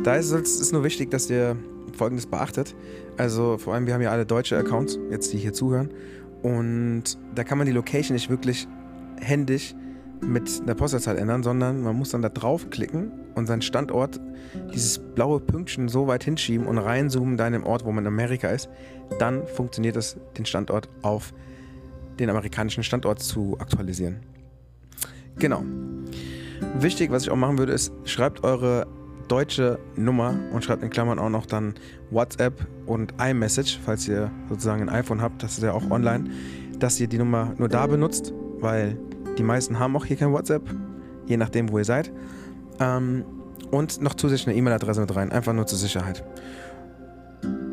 Da 0.05 0.15
ist 0.15 0.31
es 0.31 0.71
nur 0.71 0.85
wichtig, 0.85 1.11
dass 1.11 1.29
ihr 1.29 1.57
Folgendes 1.97 2.25
beachtet. 2.25 2.75
Also 3.17 3.57
vor 3.57 3.73
allem, 3.73 3.88
wir 3.88 3.93
haben 3.93 4.01
ja 4.01 4.11
alle 4.11 4.25
deutsche 4.25 4.57
Accounts, 4.57 4.97
jetzt 5.11 5.33
die 5.33 5.38
hier 5.38 5.51
zuhören. 5.51 5.89
Und 6.43 7.17
da 7.35 7.43
kann 7.43 7.57
man 7.57 7.67
die 7.67 7.73
Location 7.73 8.13
nicht 8.13 8.29
wirklich 8.29 8.69
händisch 9.19 9.75
mit 10.21 10.61
einer 10.61 10.75
Postleitzahl 10.75 11.17
ändern, 11.17 11.43
sondern 11.43 11.81
man 11.81 11.97
muss 11.97 12.11
dann 12.11 12.21
da 12.21 12.29
draufklicken 12.29 13.11
und 13.35 13.47
seinen 13.47 13.63
Standort, 13.63 14.21
dieses 14.73 14.99
blaue 14.99 15.41
Pünktchen 15.41 15.89
so 15.89 16.07
weit 16.07 16.23
hinschieben 16.23 16.67
und 16.67 16.77
reinzoomen 16.77 17.35
da 17.35 17.47
in 17.47 17.53
dem 17.53 17.65
Ort, 17.65 17.83
wo 17.83 17.91
man 17.91 18.05
in 18.05 18.07
Amerika 18.07 18.47
ist. 18.47 18.69
Dann 19.17 19.45
funktioniert 19.45 19.97
es, 19.97 20.15
den 20.38 20.45
Standort 20.45 20.88
auf 21.01 21.33
den 22.17 22.29
amerikanischen 22.29 22.83
Standort 22.83 23.19
zu 23.19 23.57
aktualisieren. 23.59 24.21
Genau. 25.38 25.65
Wichtig, 26.80 27.12
was 27.12 27.24
ich 27.24 27.30
auch 27.30 27.36
machen 27.36 27.58
würde, 27.58 27.74
ist, 27.74 27.94
schreibt 28.04 28.44
eure 28.44 28.88
deutsche 29.28 29.80
Nummer 29.96 30.36
und 30.51 30.63
schreibt 30.63 30.84
in 30.84 30.89
Klammern 30.89 31.20
auch 31.20 31.30
noch 31.30 31.46
dann 31.46 31.75
WhatsApp 32.10 32.68
und 32.86 33.13
iMessage, 33.22 33.80
falls 33.84 34.08
ihr 34.08 34.32
sozusagen 34.50 34.82
ein 34.82 34.89
iPhone 34.89 35.22
habt, 35.22 35.44
das 35.44 35.58
ist 35.58 35.63
ja 35.63 35.72
auch 35.72 35.89
online, 35.92 36.30
dass 36.80 37.00
ihr 37.00 37.08
die 37.08 37.18
Nummer 37.18 37.54
nur 37.58 37.70
da 37.70 37.86
benutzt, 37.88 38.34
weil 38.60 38.98
die 39.38 39.44
meisten 39.44 39.80
haben 39.80 39.96
auch 39.96 40.06
hier 40.06 40.18
kein 40.18 40.34
WhatsApp, 40.34 40.63
je 41.28 41.38
nachdem, 41.38 41.72
wo 41.72 41.78
ihr 41.78 41.86
seid. 41.86 42.12
Ähm, 42.80 43.24
und 43.72 44.01
noch 44.01 44.16
zusätzlich 44.16 44.48
eine 44.48 44.58
E-Mail-Adresse 44.58 45.01
mit 45.01 45.16
rein, 45.16 45.32
einfach 45.32 45.54
nur 45.54 45.68
zur 45.68 45.78
Sicherheit. 45.78 46.24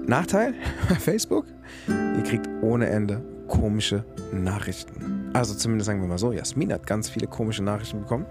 Nachteil 0.06 0.54
bei 0.88 0.94
Facebook, 0.98 1.46
ihr 1.88 2.22
kriegt 2.22 2.48
ohne 2.60 2.88
Ende 2.88 3.22
komische 3.48 4.04
Nachrichten. 4.32 5.30
Also 5.32 5.54
zumindest 5.54 5.86
sagen 5.86 6.00
wir 6.00 6.08
mal 6.08 6.18
so, 6.18 6.32
Jasmin 6.32 6.72
hat 6.72 6.86
ganz 6.86 7.08
viele 7.08 7.26
komische 7.26 7.62
Nachrichten 7.62 8.00
bekommen. 8.00 8.26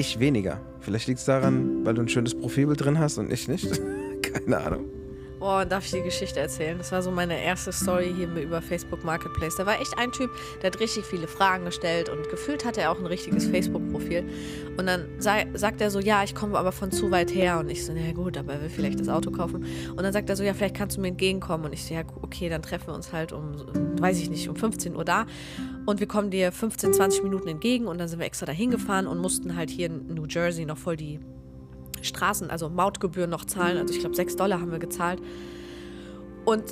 Ich 0.00 0.18
weniger. 0.18 0.62
Vielleicht 0.80 1.08
liegt 1.08 1.20
es 1.20 1.26
daran, 1.26 1.84
weil 1.84 1.92
du 1.92 2.00
ein 2.00 2.08
schönes 2.08 2.34
Profilbild 2.34 2.82
drin 2.82 2.98
hast 2.98 3.18
und 3.18 3.30
ich 3.30 3.48
nicht. 3.48 3.68
Keine 4.22 4.56
Ahnung. 4.56 4.99
Boah, 5.40 5.64
darf 5.64 5.86
ich 5.86 5.92
die 5.92 6.02
Geschichte 6.02 6.38
erzählen? 6.38 6.76
Das 6.76 6.92
war 6.92 7.00
so 7.00 7.10
meine 7.10 7.42
erste 7.42 7.72
Story 7.72 8.12
hier 8.14 8.28
über 8.28 8.60
Facebook 8.60 9.04
Marketplace. 9.04 9.56
Da 9.56 9.64
war 9.64 9.80
echt 9.80 9.96
ein 9.96 10.12
Typ, 10.12 10.30
der 10.60 10.70
hat 10.70 10.80
richtig 10.80 11.06
viele 11.06 11.26
Fragen 11.26 11.64
gestellt 11.64 12.10
und 12.10 12.28
gefühlt 12.28 12.66
hatte 12.66 12.82
er 12.82 12.92
auch 12.92 12.98
ein 12.98 13.06
richtiges 13.06 13.46
Facebook-Profil. 13.46 14.28
Und 14.76 14.86
dann 14.86 15.08
sei, 15.18 15.46
sagt 15.54 15.80
er 15.80 15.90
so, 15.90 15.98
ja, 15.98 16.22
ich 16.22 16.34
komme 16.34 16.58
aber 16.58 16.72
von 16.72 16.92
zu 16.92 17.10
weit 17.10 17.34
her. 17.34 17.58
Und 17.58 17.70
ich 17.70 17.86
so, 17.86 17.94
na 17.94 18.12
gut, 18.12 18.36
aber 18.36 18.52
er 18.52 18.60
will 18.60 18.68
vielleicht 18.68 19.00
das 19.00 19.08
Auto 19.08 19.30
kaufen. 19.30 19.64
Und 19.96 20.02
dann 20.02 20.12
sagt 20.12 20.28
er 20.28 20.36
so, 20.36 20.44
ja, 20.44 20.52
vielleicht 20.52 20.76
kannst 20.76 20.98
du 20.98 21.00
mir 21.00 21.08
entgegenkommen. 21.08 21.64
Und 21.64 21.72
ich 21.72 21.86
so, 21.86 21.94
ja, 21.94 22.02
okay, 22.20 22.50
dann 22.50 22.60
treffen 22.60 22.88
wir 22.88 22.94
uns 22.94 23.10
halt 23.14 23.32
um, 23.32 23.54
weiß 23.98 24.20
ich 24.20 24.28
nicht, 24.28 24.46
um 24.46 24.56
15 24.56 24.94
Uhr 24.94 25.06
da. 25.06 25.24
Und 25.86 26.00
wir 26.00 26.06
kommen 26.06 26.30
dir 26.30 26.52
15, 26.52 26.92
20 26.92 27.22
Minuten 27.22 27.48
entgegen. 27.48 27.86
Und 27.86 27.96
dann 27.96 28.08
sind 28.08 28.18
wir 28.18 28.26
extra 28.26 28.44
dahin 28.44 28.70
gefahren 28.70 29.06
und 29.06 29.16
mussten 29.16 29.56
halt 29.56 29.70
hier 29.70 29.86
in 29.86 30.06
New 30.08 30.26
Jersey 30.26 30.66
noch 30.66 30.76
voll 30.76 30.96
die 30.96 31.18
Straßen, 32.02 32.50
also 32.50 32.68
Mautgebühren 32.68 33.30
noch 33.30 33.44
zahlen. 33.44 33.78
Also 33.78 33.94
ich 33.94 34.00
glaube, 34.00 34.16
6 34.16 34.36
Dollar 34.36 34.60
haben 34.60 34.72
wir 34.72 34.78
gezahlt. 34.78 35.20
Und 36.44 36.64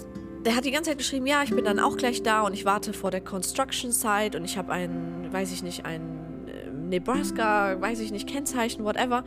der 0.44 0.56
hat 0.56 0.64
die 0.64 0.70
ganze 0.70 0.90
Zeit 0.90 0.99
geschrieben, 0.99 1.26
ja, 1.26 1.42
ich 1.42 1.50
bin 1.50 1.64
dann 1.64 1.78
auch 1.78 1.97
gleich 1.97 2.23
da 2.23 2.42
und 2.42 2.54
ich 2.54 2.64
warte 2.64 2.92
vor 2.92 3.11
der 3.11 3.20
Construction 3.20 3.92
Site 3.92 4.38
und 4.38 4.44
ich 4.44 4.56
habe 4.56 4.73
ein, 4.73 5.32
weiß 5.32 5.52
ich 5.52 5.62
nicht, 5.62 5.85
ein 5.85 6.47
äh, 6.47 6.70
Nebraska, 6.70 7.80
weiß 7.80 8.00
ich 8.00 8.12
nicht, 8.12 8.28
Kennzeichen, 8.28 8.85
whatever. 8.85 9.25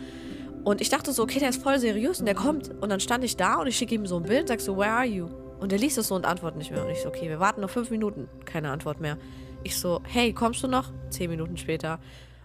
Und 0.64 0.82
ich 0.82 0.90
dachte 0.90 1.12
so, 1.12 1.24
okay, 1.24 1.40
der 1.40 1.50
ist 1.50 1.62
voll 1.62 1.80
seriös 1.80 2.20
und 2.20 2.26
der 2.26 2.36
kommt. 2.36 2.70
Und 2.82 2.90
dann 2.90 3.00
stand 3.00 3.24
ich 3.24 3.36
da 3.36 3.56
und 3.56 3.68
ich 3.68 3.78
schicke 3.78 3.96
ihm 3.96 4.06
so 4.06 4.18
ein 4.18 4.24
Bild, 4.24 4.48
sag 4.48 4.62
so, 4.62 4.78
where 4.78 4.92
are 4.92 5.06
you? 5.06 5.28
Und 5.60 5.72
der 5.72 5.80
liest 5.80 5.98
es 5.98 6.08
so 6.08 6.16
und 6.16 6.26
antwortet 6.26 6.58
nicht 6.58 6.72
mehr. 6.72 6.84
Und 6.84 6.92
ich 6.92 7.02
so, 7.02 7.10
okay, 7.10 7.30
wir 7.30 7.40
warten 7.40 7.62
noch 7.62 7.70
fünf 7.70 7.90
Minuten. 7.90 8.28
Keine 8.46 8.72
Antwort 8.72 9.00
mehr. 9.00 9.18
Ich 9.64 9.78
so, 9.78 10.02
hey, 10.04 10.34
kommst 10.34 10.64
du 10.64 10.68
noch? 10.68 10.92
Zehn 11.10 11.30
Minuten 11.30 11.58
später. 11.58 12.00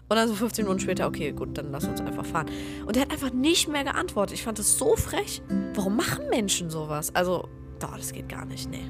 Und 0.09 0.15
dann 0.15 0.27
so 0.29 0.35
15 0.35 0.63
Minuten 0.63 0.79
später, 0.79 1.05
okay, 1.05 1.33
gut, 1.33 1.57
dann 1.57 1.71
lass 1.71 1.85
uns 1.85 1.99
einfach 1.99 2.25
fahren. 2.25 2.47
Und 2.85 2.95
der 2.95 3.03
hat 3.03 3.11
einfach 3.11 3.33
nicht 3.33 3.67
mehr 3.67 3.83
geantwortet. 3.83 4.35
Ich 4.35 4.43
fand 4.43 4.57
das 4.57 4.77
so 4.77 4.95
frech. 4.95 5.41
Warum 5.73 5.97
machen 5.97 6.29
Menschen 6.29 6.69
sowas? 6.69 7.13
Also, 7.13 7.49
doch, 7.79 7.97
das 7.97 8.13
geht 8.13 8.29
gar 8.29 8.45
nicht, 8.45 8.69
nee. 8.71 8.83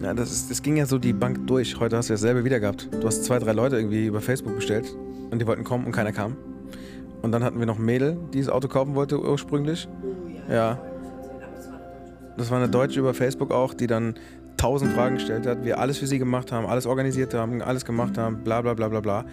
Ja, 0.00 0.14
das, 0.14 0.30
ist, 0.30 0.50
das 0.50 0.62
ging 0.62 0.76
ja 0.76 0.86
so 0.86 0.98
die 0.98 1.12
Bank 1.12 1.46
durch. 1.46 1.78
Heute 1.78 1.96
hast 1.96 2.08
du 2.08 2.14
dasselbe 2.14 2.44
wieder 2.44 2.58
gehabt. 2.58 2.88
Du 2.90 3.06
hast 3.06 3.24
zwei, 3.24 3.38
drei 3.38 3.52
Leute 3.52 3.76
irgendwie 3.76 4.06
über 4.06 4.20
Facebook 4.20 4.54
bestellt 4.54 4.96
und 5.30 5.40
die 5.40 5.46
wollten 5.46 5.64
kommen 5.64 5.84
und 5.84 5.92
keiner 5.92 6.12
kam. 6.12 6.36
Und 7.20 7.32
dann 7.32 7.44
hatten 7.44 7.58
wir 7.58 7.66
noch 7.66 7.78
ein 7.78 7.84
Mädel, 7.84 8.16
die 8.32 8.38
das 8.38 8.48
Auto 8.48 8.68
kaufen 8.68 8.94
wollte 8.94 9.20
ursprünglich. 9.20 9.88
Ja. 10.48 10.80
Das 12.36 12.50
war 12.50 12.58
eine 12.58 12.68
Deutsche 12.70 13.00
über 13.00 13.12
Facebook 13.12 13.50
auch, 13.50 13.74
die 13.74 13.88
dann 13.88 14.14
tausend 14.58 14.92
Fragen 14.92 15.14
gestellt 15.14 15.46
hat, 15.46 15.64
wir 15.64 15.78
alles 15.78 15.96
für 15.96 16.06
sie 16.06 16.18
gemacht 16.18 16.52
haben, 16.52 16.66
alles 16.66 16.84
organisiert 16.84 17.32
haben, 17.32 17.62
alles 17.62 17.86
gemacht 17.86 18.18
haben, 18.18 18.44
bla 18.44 18.60
bla 18.60 18.74
bla 18.74 18.88
bla 18.88 19.00
bla. 19.00 19.24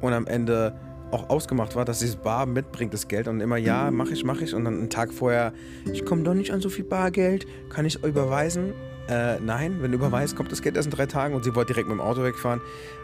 Und 0.00 0.12
am 0.12 0.26
Ende 0.26 0.74
auch 1.12 1.28
ausgemacht 1.28 1.76
war, 1.76 1.84
dass 1.84 2.00
sie 2.00 2.06
das 2.06 2.16
Bar 2.16 2.46
mitbringt, 2.46 2.92
das 2.94 3.06
Geld. 3.08 3.28
Und 3.28 3.40
immer, 3.40 3.56
ja, 3.56 3.90
mach 3.90 4.10
ich, 4.10 4.24
mach 4.24 4.40
ich. 4.40 4.54
Und 4.54 4.64
dann 4.64 4.78
einen 4.78 4.90
Tag 4.90 5.12
vorher, 5.12 5.52
ich 5.92 6.04
komme 6.04 6.22
doch 6.22 6.34
nicht 6.34 6.52
an 6.52 6.60
so 6.60 6.68
viel 6.68 6.84
Bargeld, 6.84 7.46
kann 7.68 7.84
ich 7.84 8.02
überweisen? 8.02 8.72
Äh, 9.08 9.40
nein, 9.40 9.78
wenn 9.80 9.90
du 9.90 9.98
überweist, 9.98 10.36
kommt 10.36 10.52
das 10.52 10.62
Geld 10.62 10.76
erst 10.76 10.86
in 10.86 10.92
drei 10.92 11.06
Tagen 11.06 11.34
und 11.34 11.44
sie 11.44 11.54
wollte 11.54 11.72
direkt 11.72 11.88
mit 11.88 11.98
dem 11.98 12.00
Auto 12.00 12.22
wegfahren. 12.22 12.60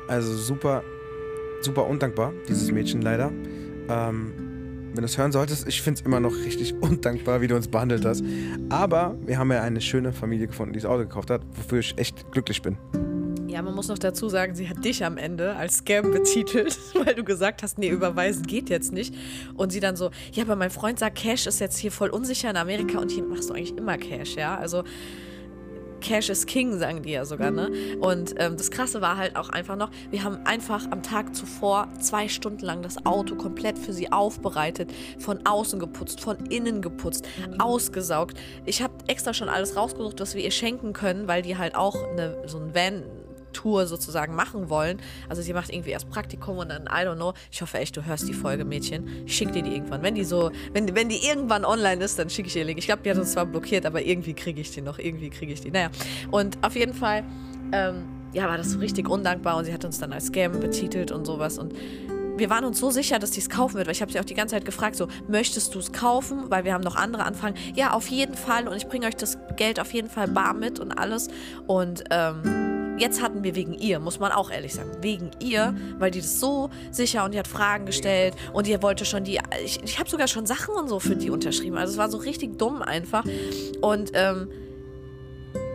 Also 0.09 0.35
super, 0.35 0.83
super 1.61 1.87
undankbar, 1.87 2.33
dieses 2.49 2.71
Mädchen 2.71 3.02
leider. 3.02 3.33
Ähm, 3.88 4.33
wenn 4.97 5.03
du 5.03 5.07
es 5.07 5.19
hören 5.19 5.33
solltest, 5.33 5.69
ich 5.69 5.83
finde 5.83 6.00
es 6.00 6.07
immer 6.07 6.21
noch 6.21 6.33
richtig 6.33 6.75
undankbar, 6.81 7.41
wie 7.41 7.47
du 7.47 7.57
uns 7.57 7.69
behandelt 7.69 8.05
hast. 8.05 8.25
Aber 8.69 9.15
wir 9.26 9.38
haben 9.38 9.53
ja 9.53 9.62
eine 9.62 9.81
schöne 9.81 10.12
Familie 10.12 10.47
gefunden, 10.47 10.73
die 10.73 10.81
das 10.81 10.88
Auto 10.88 11.03
gekauft 11.03 11.31
hat, 11.31 11.43
wofür 11.55 11.81
ich 11.81 11.97
echt 11.99 12.31
glücklich 12.33 12.62
bin. 12.62 12.79
Ja, 13.49 13.62
man 13.62 13.75
muss 13.75 13.88
noch 13.88 13.99
dazu 13.99 14.29
sagen, 14.29 14.55
sie 14.55 14.69
hat 14.69 14.85
dich 14.85 15.05
am 15.05 15.17
Ende 15.17 15.57
als 15.57 15.79
Scam 15.79 16.11
betitelt, 16.11 16.79
weil 16.95 17.15
du 17.15 17.25
gesagt 17.25 17.62
hast, 17.62 17.79
nee, 17.79 17.88
überweisen 17.88 18.43
geht 18.47 18.69
jetzt 18.69 18.93
nicht. 18.93 19.15
Und 19.55 19.73
sie 19.73 19.81
dann 19.81 19.97
so, 19.97 20.11
ja, 20.33 20.45
aber 20.45 20.57
mein 20.57 20.71
Freund 20.71 20.99
sagt, 20.99 21.17
Cash 21.17 21.47
ist 21.47 21.61
jetzt 21.61 21.79
hier 21.79 21.93
voll 21.93 22.11
unsicher 22.11 22.50
in 22.50 22.57
Amerika 22.57 22.99
und 22.99 23.11
hier 23.11 23.25
machst 23.25 23.49
du 23.49 23.55
eigentlich 23.55 23.76
immer 23.76 23.97
Cash, 23.97 24.37
ja. 24.37 24.59
Also 24.59 24.85
Cash 26.07 26.29
is 26.29 26.47
King, 26.47 26.79
sagen 26.79 27.03
die 27.03 27.11
ja 27.11 27.25
sogar, 27.25 27.51
ne? 27.51 27.69
Und 27.99 28.35
ähm, 28.39 28.57
das 28.57 28.71
Krasse 28.71 29.01
war 29.01 29.17
halt 29.17 29.35
auch 29.35 29.49
einfach 29.49 29.75
noch, 29.75 29.91
wir 30.11 30.23
haben 30.23 30.39
einfach 30.45 30.89
am 30.93 31.03
Tag 31.03 31.35
zuvor 31.35 31.89
zwei 31.99 32.29
Stunden 32.29 32.65
lang 32.65 32.81
das 32.81 33.05
Auto 33.05 33.35
komplett 33.35 33.77
für 33.77 33.93
sie 33.93 34.13
aufbereitet, 34.13 34.93
von 35.19 35.45
außen 35.45 35.81
geputzt, 35.81 36.21
von 36.21 36.37
innen 36.47 36.81
geputzt, 36.81 37.27
ausgesaugt. 37.59 38.39
Ich 38.67 38.83
habe 38.83 38.95
extra 39.09 39.35
schon 39.35 39.49
alles 39.49 39.75
rausgesucht, 39.75 40.21
was 40.21 40.37
wir 40.37 40.45
ihr 40.45 40.53
schenken 40.53 40.93
können, 40.93 41.27
weil 41.27 41.43
die 41.43 41.59
halt 41.59 41.75
auch 41.75 41.97
eine, 42.13 42.37
so 42.47 42.59
ein 42.59 42.73
Van 42.73 43.03
Tour 43.57 43.87
sozusagen 43.87 44.35
machen 44.35 44.69
wollen. 44.69 44.99
Also 45.29 45.41
sie 45.43 45.55
macht 45.55 45.73
irgendwie 45.73 45.91
erst 45.91 46.11
Praktikum 46.11 46.59
und 46.59 46.69
dann, 46.69 46.83
I 46.85 47.07
don't 47.07 47.17
know. 47.17 47.33
Ich 47.51 47.63
hoffe 47.63 47.79
echt, 47.79 47.97
du 47.97 48.05
hörst 48.05 48.29
die 48.29 48.35
Folge, 48.35 48.65
Mädchen. 48.65 49.25
Ich 49.25 49.37
schicke 49.37 49.53
dir 49.53 49.63
die 49.63 49.75
irgendwann. 49.75 50.03
Wenn 50.03 50.15
die 50.15 50.25
so, 50.25 50.51
wenn, 50.73 50.95
wenn 50.95 51.09
die 51.09 51.27
irgendwann 51.27 51.65
online 51.65 52.05
ist, 52.05 52.19
dann 52.19 52.29
schicke 52.29 52.49
ich 52.49 52.57
ihr 52.57 52.63
den 52.63 52.69
Link. 52.69 52.79
Ich 52.79 52.87
glaube, 52.87 53.03
die 53.03 53.11
hat 53.11 53.19
uns 53.19 53.33
zwar 53.33 53.47
blockiert, 53.47 53.87
aber 53.87 54.03
irgendwie 54.03 54.35
kriege 54.35 54.61
ich 54.61 54.71
die 54.71 54.83
noch. 54.83 54.99
Irgendwie 54.99 55.31
kriege 55.31 55.53
ich 55.53 55.61
die. 55.63 55.71
Naja. 55.71 55.89
Und 56.31 56.59
auf 56.63 56.77
jeden 56.77 56.95
Fall, 56.95 57.25
ähm, 57.73 58.05
ja, 58.33 58.47
war 58.47 58.59
das 58.59 58.73
so 58.73 58.79
richtig 58.79 59.09
undankbar 59.09 59.57
und 59.57 59.65
sie 59.65 59.73
hat 59.73 59.85
uns 59.85 59.99
dann 59.99 60.13
als 60.13 60.27
Scam 60.27 60.61
betitelt 60.61 61.11
und 61.11 61.25
sowas 61.25 61.59
und 61.59 61.73
wir 62.37 62.51
waren 62.51 62.67
uns 62.67 62.79
so 62.79 62.91
sicher, 62.91 63.19
dass 63.19 63.33
sie 63.33 63.41
es 63.41 63.49
kaufen 63.49 63.77
wird, 63.77 63.87
weil 63.87 63.95
ich 63.95 64.03
habe 64.03 64.13
sie 64.13 64.21
auch 64.21 64.25
die 64.25 64.35
ganze 64.35 64.55
Zeit 64.55 64.67
gefragt, 64.67 64.97
so, 64.97 65.09
möchtest 65.27 65.75
du 65.75 65.79
es 65.79 65.91
kaufen? 65.93 66.51
Weil 66.51 66.65
wir 66.65 66.75
haben 66.75 66.85
noch 66.85 66.97
andere 66.97 67.25
Anfragen. 67.25 67.55
Ja, 67.75 67.93
auf 67.93 68.09
jeden 68.09 68.35
Fall 68.35 68.69
und 68.69 68.77
ich 68.77 68.87
bringe 68.89 69.07
euch 69.07 69.17
das 69.17 69.39
Geld 69.57 69.81
auf 69.81 69.95
jeden 69.95 70.11
Fall 70.11 70.29
bar 70.29 70.53
mit 70.53 70.79
und 70.79 70.93
alles 70.93 71.29
und 71.67 72.05
ähm, 72.11 72.75
Jetzt 72.99 73.23
hatten 73.23 73.45
wir 73.45 73.55
wegen 73.55 73.75
ihr, 73.75 73.99
muss 73.99 74.19
man 74.21 74.33
auch 74.33 74.50
ehrlich 74.50 74.75
sagen, 74.75 74.91
wegen 75.00 75.31
ihr, 75.38 75.75
weil 75.99 76.11
die 76.11 76.21
das 76.21 76.41
so 76.41 76.71
sicher 76.90 77.25
und 77.25 77.35
die 77.35 77.38
hat 77.38 77.49
Fragen 77.49 77.85
gestellt 77.85 78.35
und 78.53 78.66
die 78.66 78.83
wollte 78.83 79.05
schon 79.05 79.25
die, 79.25 79.38
ich, 79.64 79.83
ich 79.83 79.99
habe 79.99 80.09
sogar 80.09 80.29
schon 80.29 80.47
Sachen 80.47 80.75
und 80.75 80.88
so 80.88 80.99
für 80.99 81.16
die 81.16 81.31
unterschrieben. 81.31 81.77
Also 81.77 81.92
es 81.92 81.99
war 81.99 82.11
so 82.11 82.18
richtig 82.18 82.59
dumm 82.59 82.83
einfach. 82.83 83.25
Und 83.83 84.12
ähm, 84.14 84.49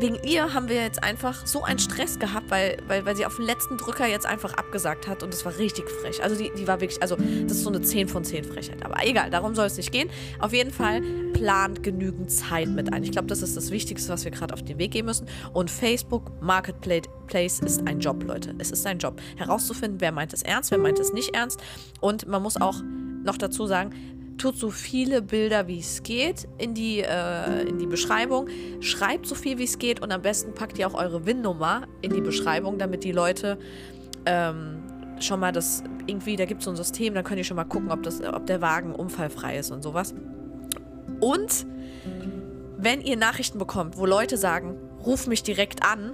wegen 0.02 0.18
ihr 0.24 0.54
haben 0.54 0.68
wir 0.68 0.76
jetzt 0.76 1.04
einfach 1.04 1.46
so 1.46 1.64
einen 1.64 1.80
Stress 1.80 2.18
gehabt, 2.18 2.50
weil, 2.50 2.78
weil, 2.88 3.06
weil 3.06 3.16
sie 3.16 3.26
auf 3.26 3.36
den 3.36 3.46
letzten 3.46 3.78
Drücker 3.78 4.08
jetzt 4.08 4.26
einfach 4.26 4.54
abgesagt 4.56 5.08
hat 5.08 5.22
und 5.24 5.32
das 5.32 5.46
war 5.46 5.58
richtig 5.58 5.90
frech. 5.90 6.24
Also 6.24 6.36
die, 6.36 6.52
die 6.58 6.68
war 6.68 6.82
wirklich, 6.82 7.02
also 7.02 7.16
das 7.16 7.58
ist 7.58 7.64
so 7.64 7.70
eine 7.70 7.82
10 7.82 8.08
von 8.08 8.24
10 8.24 8.44
Frechheit. 8.44 8.84
Aber 8.84 8.96
egal, 9.06 9.30
darum 9.30 9.54
soll 9.54 9.68
es 9.68 9.78
nicht 9.78 9.92
gehen. 9.92 10.10
Auf 10.40 10.54
jeden 10.54 10.72
Fall 10.72 11.02
plant 11.34 11.84
genügend 11.84 12.32
Zeit 12.32 12.68
mit 12.68 12.92
ein. 12.92 13.04
Ich 13.04 13.12
glaube, 13.12 13.28
das 13.28 13.42
ist 13.42 13.56
das 13.56 13.70
Wichtigste, 13.70 14.12
was 14.12 14.26
wir 14.26 14.32
gerade 14.32 14.54
auf 14.54 14.64
den 14.64 14.78
Weg 14.80 14.92
gehen 14.92 15.06
müssen. 15.06 15.28
Und 15.54 15.70
Facebook 15.70 16.32
Marketplace 16.42 17.60
ist 17.60 17.88
ein 17.88 18.00
Job, 18.00 18.24
Leute. 18.24 18.56
Es 18.58 18.72
ist 18.72 18.86
ein 18.88 18.98
Job. 18.98 19.22
Herauszufinden, 19.38 20.02
wer 20.02 20.12
meint 20.12 20.34
es 20.34 20.42
ernst, 20.42 20.72
wer 20.72 20.80
meint 20.80 21.00
es 21.00 21.14
nicht 21.14 21.36
ernst. 21.36 21.62
Und 22.00 22.28
man 22.28 22.42
muss 22.42 22.58
auch 22.58 22.82
noch 23.24 23.38
dazu 23.38 23.68
sagen, 23.68 23.94
tut 24.38 24.56
so 24.58 24.70
viele 24.70 25.22
Bilder, 25.22 25.68
wie 25.68 25.80
es 25.80 26.04
geht, 26.04 26.48
in 26.58 26.74
die, 26.74 27.00
äh, 27.02 27.64
in 27.64 27.78
die 27.78 27.86
Beschreibung. 27.86 28.48
Schreibt 28.80 29.26
so 29.28 29.36
viel, 29.36 29.58
wie 29.58 29.64
es 29.64 29.78
geht 29.78 30.02
und 30.02 30.12
am 30.12 30.22
besten 30.22 30.54
packt 30.54 30.78
ihr 30.80 30.88
auch 30.88 30.94
eure 30.94 31.26
WIN-Nummer 31.26 31.88
in 32.02 32.14
die 32.14 32.22
Beschreibung, 32.22 32.78
damit 32.78 33.04
die 33.04 33.12
Leute 33.12 33.58
ähm, 34.26 34.84
schon 35.20 35.40
mal 35.40 35.52
das 35.52 35.84
irgendwie, 36.08 36.36
da 36.36 36.46
gibt 36.46 36.62
es 36.62 36.66
so 36.66 36.72
ein 36.72 36.78
System, 36.78 37.14
dann 37.14 37.24
könnt 37.24 37.38
ihr 37.38 37.44
schon 37.44 37.58
mal 37.58 37.66
gucken, 37.66 37.92
ob, 37.92 38.04
das, 38.04 38.22
ob 38.22 38.46
der 38.48 38.62
Wagen 38.62 38.94
unfallfrei 38.94 39.58
ist 39.58 39.72
und 39.72 39.84
sowas. 39.84 40.14
Und 41.20 41.66
wenn 42.78 43.02
ihr 43.02 43.18
Nachrichten 43.18 43.60
bekommt, 43.60 43.98
wo 43.98 44.06
Leute 44.06 44.38
sagen, 44.38 44.76
ruf 45.06 45.28
mich 45.28 45.44
direkt 45.44 45.84
an, 45.84 46.14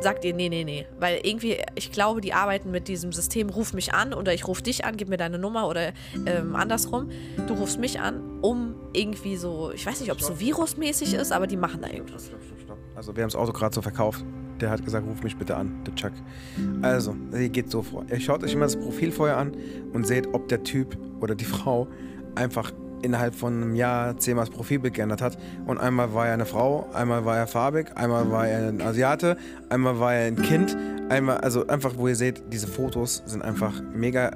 sagt 0.00 0.24
ihr, 0.24 0.34
nee, 0.34 0.48
nee, 0.48 0.64
nee. 0.64 0.86
Weil 0.98 1.20
irgendwie, 1.22 1.58
ich 1.74 1.92
glaube, 1.92 2.20
die 2.20 2.32
arbeiten 2.32 2.70
mit 2.70 2.88
diesem 2.88 3.12
System, 3.12 3.50
ruf 3.50 3.72
mich 3.72 3.92
an 3.94 4.12
oder 4.12 4.34
ich 4.34 4.46
ruf 4.46 4.62
dich 4.62 4.84
an, 4.84 4.96
gib 4.96 5.08
mir 5.08 5.16
deine 5.16 5.38
Nummer 5.38 5.68
oder 5.68 5.92
ähm, 6.26 6.54
andersrum. 6.54 7.10
Du 7.46 7.54
rufst 7.54 7.78
mich 7.78 8.00
an, 8.00 8.40
um 8.42 8.74
irgendwie 8.92 9.36
so, 9.36 9.70
ich 9.74 9.86
weiß 9.86 10.00
nicht, 10.00 10.12
ob 10.12 10.18
es 10.18 10.26
so 10.26 10.38
virusmäßig 10.40 11.14
ist, 11.14 11.32
aber 11.32 11.46
die 11.46 11.56
machen 11.56 11.82
da 11.82 11.88
irgendwas. 11.88 12.26
Stopp, 12.26 12.42
stopp, 12.42 12.60
stopp. 12.60 12.78
Also 12.94 13.14
wir 13.16 13.22
haben 13.22 13.30
das 13.30 13.36
Auto 13.36 13.52
gerade 13.52 13.74
so 13.74 13.82
verkauft. 13.82 14.24
Der 14.60 14.70
hat 14.70 14.82
gesagt, 14.82 15.06
ruf 15.06 15.22
mich 15.22 15.36
bitte 15.36 15.54
an, 15.54 15.84
der 15.84 15.94
Chuck. 15.96 16.12
Also, 16.80 17.14
ihr 17.32 17.50
geht 17.50 17.70
so 17.70 17.82
vor. 17.82 18.06
Ihr 18.10 18.18
schaut 18.20 18.42
euch 18.42 18.54
immer 18.54 18.64
das 18.64 18.76
Profil 18.76 19.12
vorher 19.12 19.36
an 19.36 19.54
und 19.92 20.06
seht, 20.06 20.32
ob 20.32 20.48
der 20.48 20.62
Typ 20.62 20.96
oder 21.20 21.34
die 21.34 21.44
Frau 21.44 21.88
einfach 22.36 22.72
innerhalb 23.06 23.34
von 23.34 23.54
einem 23.54 23.74
Jahr 23.74 24.18
zehnmal 24.18 24.44
das 24.44 24.54
Profilbild 24.54 24.94
geändert 24.94 25.22
hat. 25.22 25.38
Und 25.66 25.78
einmal 25.78 26.12
war 26.12 26.26
er 26.26 26.34
eine 26.34 26.44
Frau, 26.44 26.90
einmal 26.92 27.24
war 27.24 27.36
er 27.36 27.46
farbig, 27.46 27.96
einmal 27.96 28.30
war 28.30 28.46
er 28.46 28.68
ein 28.68 28.82
Asiate, 28.82 29.36
einmal 29.70 29.98
war 29.98 30.14
er 30.14 30.26
ein 30.26 30.36
Kind, 30.36 30.76
einmal, 31.08 31.38
also 31.38 31.66
einfach, 31.66 31.94
wo 31.96 32.08
ihr 32.08 32.16
seht, 32.16 32.52
diese 32.52 32.66
Fotos 32.66 33.22
sind 33.24 33.42
einfach 33.42 33.80
mega 33.94 34.32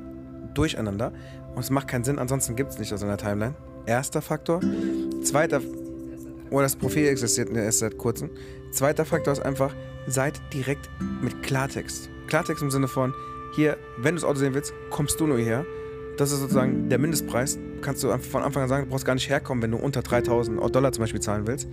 durcheinander. 0.55 1.13
Und 1.55 1.61
es 1.61 1.71
macht 1.71 1.89
keinen 1.89 2.05
Sinn, 2.05 2.19
ansonsten 2.19 2.57
gibt 2.57 2.71
es 2.71 2.79
nicht 2.79 2.93
aus 2.95 3.03
einer 3.03 3.17
Timeline. 3.17 3.55
Erster 3.87 4.23
Faktor. 4.23 4.61
Zweiter, 5.25 5.61
oder 6.51 6.63
das 6.63 6.77
Profil 6.77 7.07
existiert 7.09 7.51
erst 7.51 7.81
seit 7.81 7.99
kurzem. 7.99 8.31
Zweiter 8.73 9.05
Faktor 9.05 9.33
ist 9.33 9.41
einfach, 9.41 9.75
seid 10.07 10.41
direkt 10.53 10.89
mit 11.21 11.43
Klartext. 11.43 12.09
Klartext 12.29 12.63
im 12.63 12.71
Sinne 12.71 12.89
von, 12.89 13.13
hier, 13.55 13.77
wenn 13.99 14.15
du 14.15 14.21
das 14.21 14.29
Auto 14.29 14.39
sehen 14.39 14.55
willst, 14.55 14.73
kommst 14.91 15.19
du 15.21 15.27
nur 15.27 15.37
hierher. 15.37 15.65
Das 16.17 16.33
ist 16.33 16.41
sozusagen 16.41 16.89
der 16.89 16.99
Mindestpreis. 16.99 17.59
Kannst 17.83 18.03
du 18.03 18.17
von 18.19 18.43
Anfang 18.43 18.65
an 18.65 18.69
sagen, 18.69 18.85
du 18.85 18.91
brauchst 18.91 19.05
gar 19.05 19.15
nicht 19.15 19.29
herkommen, 19.29 19.63
wenn 19.63 19.71
du 19.71 19.79
unter 19.79 20.03
3000 20.03 20.75
Dollar 20.75 20.93
zum 20.93 21.03
Beispiel 21.03 21.21
zahlen 21.21 21.47
willst. 21.47 21.69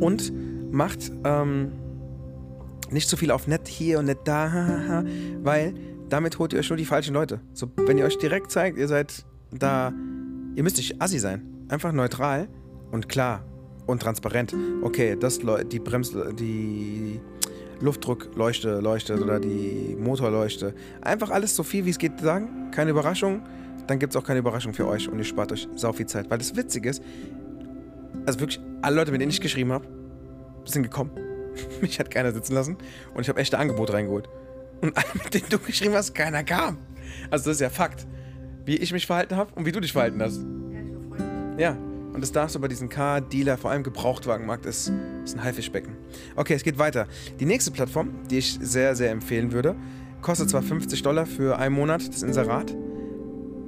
Und 0.00 0.32
macht 0.72 1.12
ähm, 1.24 1.72
nicht 2.90 3.08
so 3.08 3.16
viel 3.16 3.30
auf 3.30 3.46
nett 3.46 3.68
hier 3.68 3.98
und 3.98 4.06
nett 4.06 4.18
da, 4.24 5.04
weil 5.42 5.74
damit 6.08 6.38
holt 6.38 6.52
ihr 6.52 6.58
euch 6.58 6.68
nur 6.68 6.76
die 6.76 6.84
falschen 6.84 7.14
Leute. 7.14 7.40
So, 7.52 7.68
wenn 7.76 7.98
ihr 7.98 8.04
euch 8.04 8.18
direkt 8.18 8.50
zeigt, 8.50 8.78
ihr 8.78 8.88
seid 8.88 9.24
da, 9.52 9.92
ihr 10.54 10.62
müsst 10.62 10.76
nicht 10.76 11.00
assi 11.00 11.18
sein. 11.18 11.42
Einfach 11.68 11.92
neutral 11.92 12.48
und 12.90 13.08
klar 13.08 13.44
und 13.86 14.02
transparent. 14.02 14.54
Okay, 14.82 15.16
das 15.18 15.40
die 15.70 15.78
Brems, 15.78 16.12
die 16.38 17.20
Luftdruckleuchte 17.80 18.80
leuchtet 18.80 19.20
oder 19.20 19.40
die 19.40 19.96
Motorleuchte. 19.98 20.74
Einfach 21.00 21.30
alles 21.30 21.56
so 21.56 21.62
viel 21.62 21.84
wie 21.84 21.90
es 21.90 21.98
geht 21.98 22.20
sagen. 22.20 22.70
Keine 22.70 22.90
Überraschung 22.90 23.42
dann 23.86 23.98
gibt 23.98 24.14
es 24.14 24.16
auch 24.20 24.24
keine 24.24 24.38
Überraschung 24.40 24.72
für 24.72 24.86
euch 24.86 25.08
und 25.08 25.18
ihr 25.18 25.24
spart 25.24 25.52
euch 25.52 25.68
sau 25.74 25.92
viel 25.92 26.06
Zeit. 26.06 26.30
Weil 26.30 26.38
das 26.38 26.56
Witzige 26.56 26.90
ist, 26.90 27.02
also 28.26 28.40
wirklich 28.40 28.60
alle 28.82 28.96
Leute, 28.96 29.12
mit 29.12 29.20
denen 29.20 29.30
ich 29.30 29.40
geschrieben 29.40 29.72
habe, 29.72 29.86
sind 30.64 30.82
gekommen. 30.82 31.10
Mich 31.80 31.98
hat 31.98 32.10
keiner 32.10 32.32
sitzen 32.32 32.54
lassen 32.54 32.76
und 33.14 33.22
ich 33.22 33.28
habe 33.28 33.40
echte 33.40 33.58
Angebote 33.58 33.92
reingeholt. 33.92 34.28
Und 34.80 34.96
alle, 34.96 35.06
mit 35.22 35.34
denen 35.34 35.48
du 35.48 35.58
geschrieben 35.58 35.94
hast, 35.94 36.14
keiner 36.14 36.44
kam. 36.44 36.78
Also 37.30 37.50
das 37.50 37.56
ist 37.56 37.60
ja 37.60 37.70
Fakt. 37.70 38.06
Wie 38.64 38.76
ich 38.76 38.92
mich 38.92 39.06
verhalten 39.06 39.36
habe 39.36 39.52
und 39.54 39.66
wie 39.66 39.72
du 39.72 39.80
dich 39.80 39.92
verhalten 39.92 40.22
hast. 40.22 40.38
Ja, 40.38 40.80
ich 40.80 40.94
war 40.94 41.16
freundlich. 41.16 41.60
Ja. 41.60 41.76
Und 42.14 42.20
das 42.20 42.30
darfst 42.30 42.54
du 42.54 42.60
bei 42.60 42.68
diesem 42.68 42.88
Car-Dealer, 42.88 43.58
vor 43.58 43.72
allem 43.72 43.82
Gebrauchtwagenmarkt, 43.82 44.66
ist, 44.66 44.92
ist 45.24 45.34
ein 45.34 45.42
Haifischbecken. 45.42 45.96
Okay, 46.36 46.54
es 46.54 46.62
geht 46.62 46.78
weiter. 46.78 47.08
Die 47.40 47.44
nächste 47.44 47.72
Plattform, 47.72 48.10
die 48.30 48.38
ich 48.38 48.56
sehr, 48.62 48.94
sehr 48.94 49.10
empfehlen 49.10 49.50
würde, 49.50 49.74
kostet 50.22 50.48
zwar 50.48 50.62
50 50.62 51.02
Dollar 51.02 51.26
für 51.26 51.58
einen 51.58 51.74
Monat, 51.74 52.06
das 52.06 52.22
Inserat. 52.22 52.72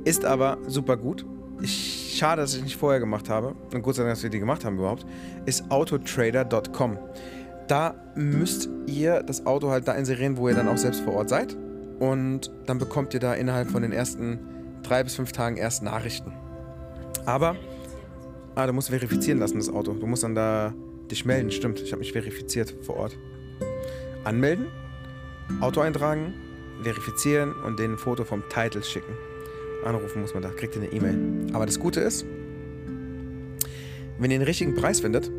Ist 0.06 0.24
aber 0.24 0.58
super 0.68 0.96
gut. 0.96 1.26
Ich 1.60 2.14
schade, 2.16 2.40
dass 2.40 2.54
ich 2.54 2.62
nicht 2.62 2.76
vorher 2.76 3.00
gemacht 3.00 3.28
habe, 3.28 3.56
und 3.74 3.82
gut 3.82 3.96
sein, 3.96 4.06
dass 4.06 4.22
wir 4.22 4.30
die 4.30 4.38
gemacht 4.38 4.64
haben 4.64 4.78
überhaupt, 4.78 5.04
ist 5.46 5.68
autotrader.com. 5.68 6.96
Da 7.66 7.96
müsst 8.14 8.68
ihr 8.86 9.24
das 9.24 9.46
Auto 9.46 9.68
halt 9.68 9.88
da 9.88 9.94
inserieren, 9.94 10.36
wo 10.36 10.48
ihr 10.48 10.54
dann 10.54 10.68
auch 10.68 10.76
selbst 10.76 11.00
vor 11.00 11.14
Ort 11.14 11.28
seid. 11.28 11.56
Und 11.98 12.52
dann 12.66 12.78
bekommt 12.78 13.14
ihr 13.14 13.20
da 13.20 13.34
innerhalb 13.34 13.68
von 13.68 13.82
den 13.82 13.90
ersten 13.90 14.38
drei 14.84 15.02
bis 15.02 15.16
fünf 15.16 15.32
Tagen 15.32 15.56
erst 15.56 15.82
Nachrichten. 15.82 16.32
Aber, 17.24 17.56
ah, 18.54 18.64
du 18.64 18.72
musst 18.72 18.90
verifizieren 18.90 19.40
lassen, 19.40 19.58
das 19.58 19.68
Auto. 19.68 19.92
Du 19.94 20.06
musst 20.06 20.22
dann 20.22 20.36
da 20.36 20.72
dich 21.10 21.24
melden, 21.24 21.50
stimmt. 21.50 21.80
Ich 21.80 21.90
habe 21.90 21.98
mich 21.98 22.12
verifiziert 22.12 22.76
vor 22.82 22.96
Ort. 22.96 23.18
Anmelden, 24.22 24.66
Auto 25.60 25.80
eintragen, 25.80 26.32
verifizieren 26.84 27.52
und 27.64 27.80
den 27.80 27.94
ein 27.94 27.98
Foto 27.98 28.22
vom 28.22 28.44
Title 28.48 28.84
schicken. 28.84 29.14
Anrufen 29.84 30.20
muss 30.20 30.34
man 30.34 30.42
da, 30.42 30.50
kriegt 30.50 30.76
ihr 30.76 30.82
eine 30.82 30.92
E-Mail. 30.92 31.52
Aber 31.52 31.66
das 31.66 31.78
Gute 31.78 32.00
ist, 32.00 32.24
wenn 34.18 34.30
ihr 34.30 34.38
den 34.38 34.46
richtigen 34.46 34.74
Preis 34.74 35.00
findet, 35.00 35.30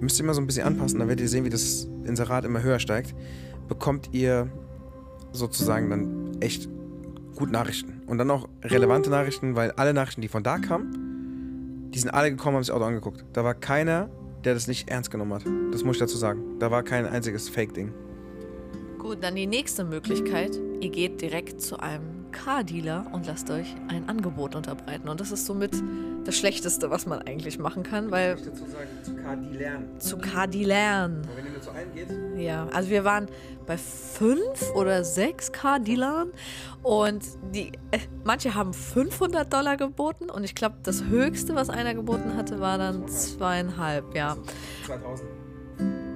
müsst 0.00 0.18
ihr 0.18 0.24
immer 0.24 0.34
so 0.34 0.40
ein 0.40 0.46
bisschen 0.46 0.66
anpassen, 0.66 0.98
dann 0.98 1.08
werdet 1.08 1.22
ihr 1.22 1.28
sehen, 1.28 1.44
wie 1.44 1.50
das 1.50 1.88
Inserat 2.04 2.44
immer 2.44 2.62
höher 2.62 2.78
steigt, 2.78 3.14
bekommt 3.68 4.10
ihr 4.12 4.50
sozusagen 5.32 5.90
dann 5.90 6.40
echt 6.40 6.68
gut 7.36 7.50
Nachrichten. 7.50 8.02
Und 8.06 8.18
dann 8.18 8.30
auch 8.30 8.48
relevante 8.62 9.10
Nachrichten, 9.10 9.56
weil 9.56 9.72
alle 9.72 9.94
Nachrichten, 9.94 10.20
die 10.20 10.28
von 10.28 10.42
da 10.42 10.58
kamen, 10.58 11.90
die 11.92 11.98
sind 11.98 12.10
alle 12.10 12.30
gekommen, 12.30 12.56
haben 12.56 12.62
sich 12.62 12.68
das 12.68 12.76
Auto 12.76 12.86
angeguckt. 12.86 13.24
Da 13.32 13.44
war 13.44 13.54
keiner, 13.54 14.10
der 14.44 14.54
das 14.54 14.66
nicht 14.66 14.88
ernst 14.88 15.10
genommen 15.10 15.34
hat. 15.34 15.44
Das 15.72 15.84
muss 15.84 15.96
ich 15.96 16.00
dazu 16.00 16.16
sagen. 16.16 16.58
Da 16.58 16.70
war 16.70 16.82
kein 16.82 17.06
einziges 17.06 17.48
Fake-Ding. 17.48 17.92
Gut, 18.98 19.18
dann 19.22 19.36
die 19.36 19.46
nächste 19.46 19.84
Möglichkeit. 19.84 20.60
Ihr 20.80 20.90
geht 20.90 21.20
direkt 21.20 21.60
zu 21.60 21.78
einem 21.78 22.13
Car-Dealer 22.34 23.06
und 23.12 23.26
lasst 23.26 23.50
euch 23.50 23.74
ein 23.88 24.08
Angebot 24.08 24.54
unterbreiten. 24.54 25.08
Und 25.08 25.20
das 25.20 25.32
ist 25.32 25.46
somit 25.46 25.72
das 26.24 26.36
Schlechteste, 26.36 26.90
was 26.90 27.06
man 27.06 27.22
eigentlich 27.22 27.58
machen 27.58 27.82
kann, 27.82 28.10
weil. 28.10 28.36
Ich 28.36 28.44
dazu 28.44 28.66
sagen, 28.66 28.88
zu 29.02 29.14
Car-Dealern. 29.16 30.00
Zu 30.00 30.18
Car-Dealern. 30.18 31.22
Wenn 31.34 31.44
ihr 31.46 31.52
nur 31.52 31.60
zu 31.62 31.70
einem 31.70 31.94
geht, 31.94 32.08
Ja, 32.36 32.66
also 32.72 32.90
wir 32.90 33.04
waren 33.04 33.28
bei 33.66 33.78
fünf 33.78 34.70
oder 34.74 35.04
sechs 35.04 35.52
Car-Dealern 35.52 36.30
und 36.82 37.24
die, 37.54 37.72
äh, 37.90 38.00
manche 38.24 38.54
haben 38.54 38.74
500 38.74 39.50
Dollar 39.50 39.76
geboten 39.76 40.28
und 40.28 40.44
ich 40.44 40.54
glaube, 40.54 40.76
das 40.82 41.04
höchste, 41.04 41.54
was 41.54 41.70
einer 41.70 41.94
geboten 41.94 42.36
hatte, 42.36 42.60
war 42.60 42.76
dann 42.78 43.08
zweieinhalb, 43.08 44.14
ja. 44.14 44.36
2000. 44.86 45.43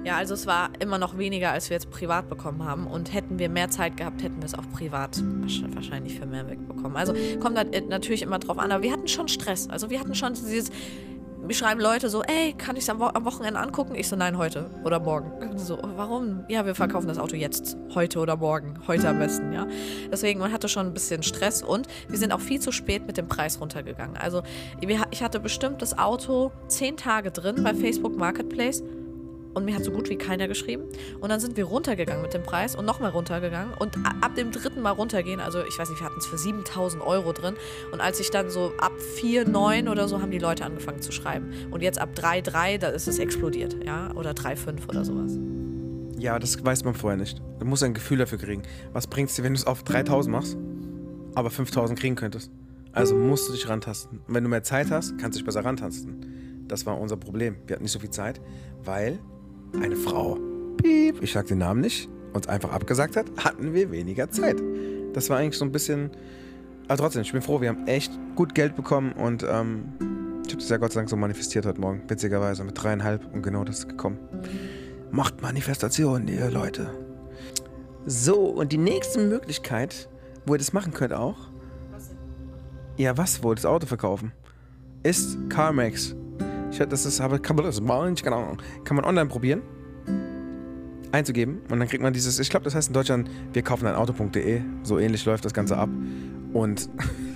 Ja, 0.05 0.15
also 0.15 0.33
es 0.33 0.47
war 0.47 0.69
immer 0.79 0.97
noch 0.97 1.17
weniger, 1.17 1.51
als 1.51 1.69
wir 1.69 1.75
jetzt 1.75 1.91
privat 1.91 2.29
bekommen 2.29 2.63
haben. 2.63 2.87
Und 2.87 3.13
hätten 3.13 3.37
wir 3.37 3.49
mehr 3.49 3.69
Zeit 3.69 3.97
gehabt, 3.97 4.23
hätten 4.23 4.37
wir 4.37 4.45
es 4.45 4.55
auch 4.55 4.67
privat 4.71 5.17
wahrsch- 5.17 5.63
wahrscheinlich 5.75 6.17
für 6.19 6.25
mehr 6.25 6.49
wegbekommen. 6.49 6.95
Also 6.95 7.13
kommt 7.39 7.57
äh, 7.57 7.81
natürlich 7.81 8.21
immer 8.21 8.39
drauf 8.39 8.57
an. 8.57 8.71
Aber 8.71 8.81
wir 8.81 8.91
hatten 8.91 9.07
schon 9.07 9.27
Stress. 9.27 9.69
Also 9.69 9.89
wir 9.89 9.99
hatten 9.99 10.15
schon 10.15 10.33
dieses. 10.33 10.71
Wir 11.41 11.55
schreiben 11.55 11.79
Leute 11.81 12.09
so, 12.09 12.21
ey, 12.21 12.53
kann 12.53 12.75
ich 12.75 12.83
es 12.83 12.89
am, 12.89 12.99
Wo 12.99 13.05
am 13.05 13.25
Wochenende 13.25 13.59
angucken? 13.59 13.95
Ich 13.95 14.07
so, 14.07 14.15
nein, 14.15 14.37
heute 14.37 14.69
oder 14.83 14.99
morgen. 14.99 15.57
So, 15.57 15.79
warum? 15.95 16.43
Ja, 16.47 16.65
wir 16.65 16.75
verkaufen 16.75 17.07
das 17.07 17.17
Auto 17.17 17.35
jetzt. 17.35 17.75
Heute 17.95 18.19
oder 18.19 18.35
morgen. 18.37 18.75
Heute 18.87 19.09
am 19.09 19.17
besten, 19.17 19.51
ja. 19.53 19.65
Deswegen, 20.11 20.39
man 20.41 20.51
hatte 20.51 20.69
schon 20.69 20.85
ein 20.85 20.93
bisschen 20.93 21.23
Stress 21.23 21.63
und 21.63 21.87
wir 22.07 22.19
sind 22.19 22.33
auch 22.33 22.39
viel 22.41 22.59
zu 22.59 22.71
spät 22.71 23.07
mit 23.07 23.17
dem 23.17 23.27
Preis 23.27 23.59
runtergegangen. 23.59 24.15
Also 24.17 24.43
ich 25.11 25.23
hatte 25.23 25.39
bestimmt 25.39 25.81
das 25.81 25.97
Auto 25.97 26.51
zehn 26.67 26.97
Tage 26.97 27.31
drin 27.31 27.63
bei 27.63 27.73
Facebook 27.73 28.15
Marketplace 28.15 28.83
und 29.53 29.65
mir 29.65 29.75
hat 29.75 29.83
so 29.83 29.91
gut 29.91 30.09
wie 30.09 30.15
keiner 30.15 30.47
geschrieben. 30.47 30.83
Und 31.19 31.29
dann 31.29 31.39
sind 31.39 31.57
wir 31.57 31.65
runtergegangen 31.65 32.21
mit 32.21 32.33
dem 32.33 32.43
Preis 32.43 32.75
und 32.75 32.85
nochmal 32.85 33.11
runtergegangen. 33.11 33.73
Und 33.73 33.97
ab 34.21 34.35
dem 34.35 34.51
dritten 34.51 34.81
Mal 34.81 34.91
runtergehen, 34.91 35.39
also 35.39 35.63
ich 35.63 35.77
weiß 35.77 35.89
nicht, 35.89 35.99
wir 35.99 36.05
hatten 36.05 36.19
es 36.19 36.27
für 36.27 36.37
7000 36.37 37.03
Euro 37.03 37.33
drin. 37.33 37.55
Und 37.91 38.01
als 38.01 38.19
ich 38.19 38.31
dann 38.31 38.49
so 38.49 38.73
ab 38.77 38.93
4, 39.15 39.47
9 39.47 39.87
oder 39.87 40.07
so, 40.07 40.21
haben 40.21 40.31
die 40.31 40.39
Leute 40.39 40.65
angefangen 40.65 41.01
zu 41.01 41.11
schreiben. 41.11 41.51
Und 41.71 41.81
jetzt 41.81 41.99
ab 41.99 42.15
3, 42.15 42.41
3, 42.41 42.77
da 42.77 42.87
ist 42.89 43.07
es 43.07 43.19
explodiert, 43.19 43.83
ja. 43.83 44.11
Oder 44.15 44.33
3, 44.33 44.55
5 44.55 44.87
oder 44.87 45.03
sowas. 45.03 45.37
Ja, 46.17 46.37
das 46.37 46.63
weiß 46.63 46.83
man 46.83 46.95
vorher 46.95 47.17
nicht. 47.17 47.41
Du 47.59 47.65
musst 47.65 47.81
ein 47.83 47.93
Gefühl 47.93 48.17
dafür 48.17 48.37
kriegen. 48.37 48.63
Was 48.93 49.07
bringt 49.07 49.29
es 49.29 49.35
dir, 49.35 49.43
wenn 49.43 49.53
du 49.53 49.59
es 49.59 49.65
auf 49.65 49.83
3000 49.83 50.31
machst, 50.31 50.57
aber 51.33 51.49
5000 51.49 51.97
kriegen 51.97 52.15
könntest? 52.15 52.51
Also 52.91 53.15
musst 53.15 53.47
du 53.47 53.53
dich 53.53 53.69
rantasten. 53.69 54.19
Und 54.27 54.33
wenn 54.33 54.43
du 54.43 54.49
mehr 54.49 54.63
Zeit 54.63 54.91
hast, 54.91 55.17
kannst 55.17 55.37
du 55.37 55.39
dich 55.39 55.45
besser 55.45 55.63
rantasten. 55.63 56.65
Das 56.67 56.85
war 56.85 56.99
unser 56.99 57.17
Problem. 57.17 57.55
Wir 57.67 57.75
hatten 57.75 57.83
nicht 57.83 57.91
so 57.91 57.99
viel 57.99 58.09
Zeit, 58.09 58.41
weil 58.83 59.19
eine 59.81 59.95
Frau, 59.95 60.37
piep, 60.77 61.21
ich 61.21 61.33
sag 61.33 61.47
den 61.47 61.59
Namen 61.59 61.81
nicht, 61.81 62.09
uns 62.33 62.47
einfach 62.47 62.71
abgesagt 62.71 63.15
hat, 63.15 63.25
hatten 63.37 63.73
wir 63.73 63.91
weniger 63.91 64.29
Zeit. 64.29 64.61
Das 65.13 65.29
war 65.29 65.37
eigentlich 65.37 65.57
so 65.57 65.65
ein 65.65 65.71
bisschen. 65.71 66.11
Aber 66.87 66.97
trotzdem, 66.97 67.21
ich 67.21 67.31
bin 67.31 67.41
froh, 67.41 67.61
wir 67.61 67.69
haben 67.69 67.85
echt 67.87 68.11
gut 68.35 68.55
Geld 68.55 68.75
bekommen 68.75 69.11
und 69.13 69.43
ähm, 69.43 69.85
ich 70.45 70.53
habe 70.53 70.61
das 70.61 70.69
ja 70.69 70.77
Gott 70.77 70.91
sei 70.91 71.01
Dank 71.01 71.09
so 71.09 71.15
manifestiert 71.15 71.65
heute 71.65 71.79
Morgen, 71.79 72.01
witzigerweise 72.07 72.63
mit 72.63 72.81
dreieinhalb 72.81 73.31
und 73.33 73.43
genau 73.43 73.63
das 73.63 73.79
ist 73.79 73.89
gekommen. 73.89 74.17
Macht 75.11 75.41
Manifestationen, 75.41 76.27
ihr 76.27 76.49
Leute. 76.49 76.89
So, 78.05 78.45
und 78.45 78.71
die 78.71 78.77
nächste 78.77 79.19
Möglichkeit, 79.19 80.09
wo 80.45 80.55
ihr 80.55 80.57
das 80.57 80.73
machen 80.73 80.93
könnt 80.93 81.13
auch. 81.13 81.37
Ja, 82.97 83.17
was 83.17 83.43
wohl? 83.43 83.55
Das 83.55 83.65
Auto 83.65 83.85
verkaufen. 83.85 84.31
Ist 85.03 85.37
CarMax. 85.49 86.15
Ich 86.71 86.77
das 86.77 87.05
ist, 87.05 87.19
aber 87.19 87.39
kann 87.39 87.55
man 87.55 87.65
das 87.65 87.81
machen? 87.81 88.15
Keine 88.15 88.35
Ahnung. 88.35 88.57
Kann 88.83 88.95
man 88.95 89.05
online 89.05 89.27
probieren. 89.27 89.61
Einzugeben. 91.11 91.61
Und 91.69 91.79
dann 91.79 91.87
kriegt 91.87 92.03
man 92.03 92.13
dieses, 92.13 92.39
ich 92.39 92.49
glaube, 92.49 92.65
das 92.65 92.75
heißt 92.75 92.89
in 92.89 92.93
Deutschland, 92.93 93.29
wir 93.53 93.61
kaufen 93.63 93.87
ein 93.87 93.95
Auto.de. 93.95 94.61
So 94.83 94.99
ähnlich 94.99 95.25
läuft 95.25 95.45
das 95.45 95.53
Ganze 95.53 95.77
ab. 95.77 95.89
Und 96.53 96.89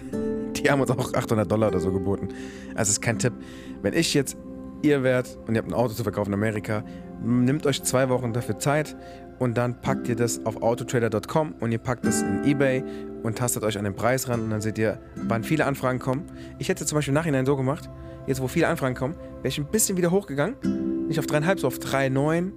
die 0.55 0.69
haben 0.69 0.81
uns 0.81 0.91
auch 0.91 1.13
800 1.13 1.51
Dollar 1.51 1.69
oder 1.69 1.79
so 1.79 1.91
geboten. 1.91 2.29
Also 2.75 2.91
ist 2.91 3.01
kein 3.01 3.19
Tipp. 3.19 3.33
Wenn 3.81 3.93
ich 3.93 4.13
jetzt 4.13 4.37
ihr 4.83 5.01
wärt 5.01 5.37
und 5.47 5.55
ihr 5.55 5.59
habt 5.59 5.69
ein 5.69 5.73
Auto 5.73 5.93
zu 5.93 6.03
verkaufen 6.03 6.29
in 6.29 6.35
Amerika, 6.35 6.83
nimmt 7.23 7.65
euch 7.65 7.81
zwei 7.83 8.09
Wochen 8.09 8.33
dafür 8.33 8.59
Zeit 8.59 8.95
und 9.39 9.57
dann 9.57 9.81
packt 9.81 10.07
ihr 10.07 10.15
das 10.15 10.45
auf 10.45 10.61
autotrader.com 10.61 11.55
und 11.59 11.71
ihr 11.71 11.79
packt 11.79 12.05
das 12.05 12.21
in 12.21 12.43
eBay 12.43 12.83
und 13.23 13.37
tastet 13.37 13.63
euch 13.63 13.77
an 13.77 13.85
den 13.85 13.95
Preis 13.95 14.27
ran 14.27 14.41
und 14.41 14.49
dann 14.49 14.61
seht 14.61 14.77
ihr, 14.77 14.99
wann 15.15 15.43
viele 15.43 15.65
Anfragen 15.65 15.99
kommen. 15.99 16.25
Ich 16.59 16.69
hätte 16.69 16.85
zum 16.85 16.97
Beispiel 16.97 17.11
im 17.11 17.15
Nachhinein 17.15 17.45
so 17.45 17.55
gemacht, 17.55 17.89
jetzt 18.27 18.41
wo 18.41 18.47
viele 18.47 18.67
Anfragen 18.67 18.95
kommen, 18.95 19.15
wäre 19.15 19.47
ich 19.47 19.57
ein 19.57 19.65
bisschen 19.65 19.97
wieder 19.97 20.11
hochgegangen, 20.11 21.07
nicht 21.07 21.19
auf 21.19 21.25
3,5, 21.25 21.59
so 21.59 21.67
auf 21.67 21.77
3,9, 21.77 22.51